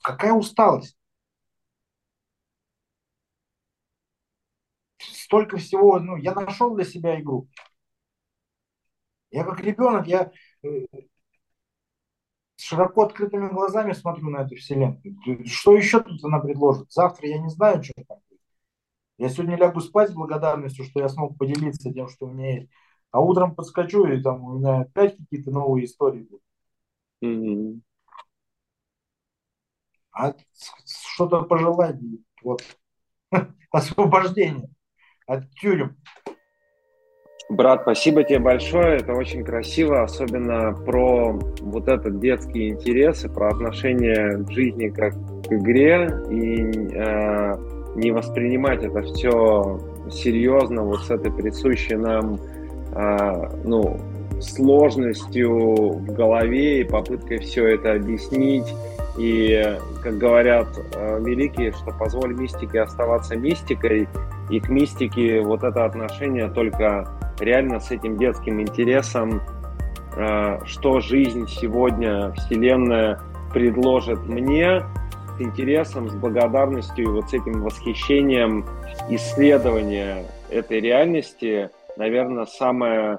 [0.00, 0.96] какая усталость?
[4.98, 7.48] Столько всего, ну, я нашел для себя игру.
[9.30, 10.32] Я как ребенок, я
[10.62, 10.86] э,
[12.56, 15.00] с широко открытыми глазами смотрю на эту вселенную.
[15.46, 16.90] Что еще тут она предложит?
[16.90, 18.40] Завтра я не знаю, что там будет.
[19.18, 22.70] Я сегодня лягу спать с благодарностью, что я смог поделиться тем, что у меня есть.
[23.10, 26.42] А утром подскочу, и там у меня опять какие-то новые истории будут.
[27.24, 27.80] Mm-hmm
[30.18, 30.34] а
[31.14, 31.96] что-то пожелать,
[32.42, 32.60] вот,
[33.70, 34.68] освобождение
[35.26, 35.96] от тюрем.
[37.50, 43.48] Брат, спасибо тебе большое, это очень красиво, особенно про вот этот детский интерес и про
[43.48, 46.60] отношение к жизни как к игре и
[46.92, 49.80] э, не воспринимать это все
[50.10, 52.38] серьезно, вот с этой присущей нам
[52.94, 53.98] ну,
[54.40, 58.66] сложностью в голове и попыткой все это объяснить.
[59.18, 64.08] И, как говорят э, великие, что позволь мистике оставаться мистикой,
[64.48, 67.08] и к мистике вот это отношение только
[67.40, 69.42] реально с этим детским интересом,
[70.16, 73.20] э, что жизнь сегодня, Вселенная
[73.52, 74.84] предложит мне,
[75.36, 78.66] с интересом, с благодарностью и вот с этим восхищением
[79.08, 83.18] исследования этой реальности, наверное, самое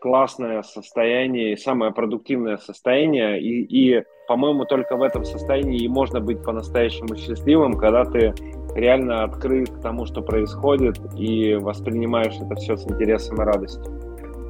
[0.00, 3.40] классное состояние и самое продуктивное состояние.
[3.40, 8.34] И, и по-моему, только в этом состоянии и можно быть по-настоящему счастливым, когда ты
[8.74, 13.84] реально открыт к тому, что происходит, и воспринимаешь это все с интересом и радостью.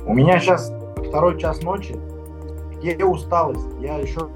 [0.07, 0.73] У меня сейчас
[1.09, 1.95] второй час ночи,
[2.83, 4.29] я усталость, я еще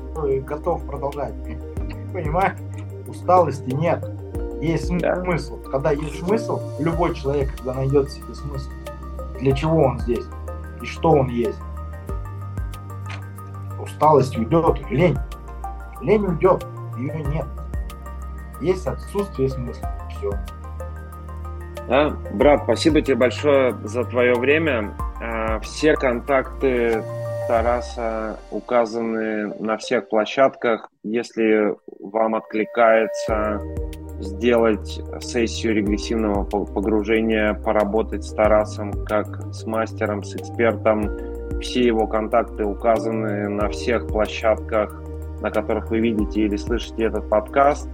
[0.43, 1.35] готов продолжать.
[2.13, 2.59] Понимаешь?
[3.09, 4.05] Усталости нет.
[4.61, 5.17] Есть да.
[5.17, 5.59] смысл.
[5.63, 8.69] Когда есть смысл, любой человек, когда найдет себе смысл,
[9.41, 10.25] для чего он здесь
[10.81, 11.59] и что он есть,
[13.81, 15.19] усталость уйдет, лень.
[16.01, 16.65] Лень уйдет,
[16.97, 17.47] ее нет.
[18.61, 19.91] Есть отсутствие смысла.
[20.11, 20.31] Все.
[21.89, 24.95] Да, брат, спасибо тебе большое за твое время.
[25.21, 27.03] А, все контакты
[27.49, 30.89] Тараса указаны на всех площадках.
[31.03, 33.61] Если вам откликается
[34.21, 41.11] сделать сессию регрессивного погружения, поработать с Тарасом как с мастером, с экспертом,
[41.61, 45.03] все его контакты указаны на всех площадках,
[45.41, 47.89] на которых вы видите или слышите этот подкаст.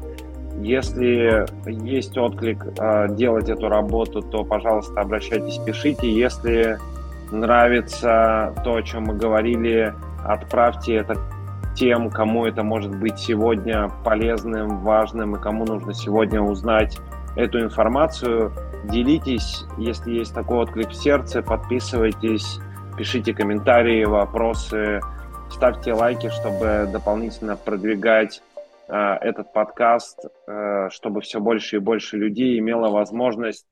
[0.60, 6.10] Если есть отклик а, делать эту работу, то, пожалуйста, обращайтесь, пишите.
[6.10, 6.78] Если
[7.30, 9.92] нравится то, о чем мы говорили,
[10.24, 11.16] отправьте это
[11.76, 16.98] тем, кому это может быть сегодня полезным, важным и кому нужно сегодня узнать
[17.36, 18.52] эту информацию.
[18.84, 22.58] Делитесь, если есть такой отклик в сердце, подписывайтесь,
[22.96, 25.00] пишите комментарии, вопросы,
[25.50, 28.42] ставьте лайки, чтобы дополнительно продвигать
[28.88, 33.66] э, этот подкаст, э, чтобы все больше и больше людей имело возможность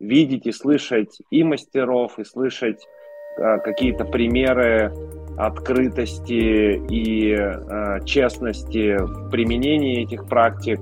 [0.00, 2.84] видеть и слышать и мастеров, и слышать
[3.36, 4.92] Э, какие-то примеры
[5.36, 10.80] открытости и э, честности в применении этих практик.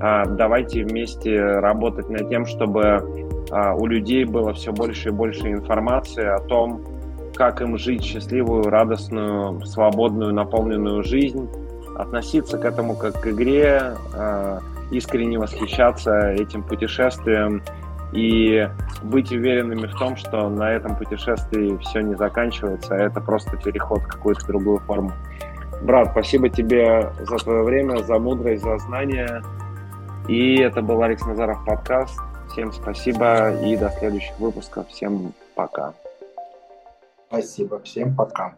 [0.00, 5.50] Э, давайте вместе работать над тем, чтобы э, у людей было все больше и больше
[5.50, 6.82] информации о том,
[7.34, 11.48] как им жить счастливую, радостную, свободную, наполненную жизнь,
[11.96, 14.58] относиться к этому как к игре, э,
[14.90, 17.62] искренне восхищаться этим путешествием
[18.12, 18.68] и
[19.02, 24.02] быть уверенными в том, что на этом путешествии все не заканчивается, а это просто переход
[24.02, 25.12] в какую-то другую форму.
[25.82, 29.42] Брат, спасибо тебе за твое время, за мудрость, за знания.
[30.28, 32.18] И это был Алекс Назаров подкаст.
[32.52, 34.86] Всем спасибо и до следующих выпусков.
[34.88, 35.94] Всем пока.
[37.28, 38.54] Спасибо, всем пока.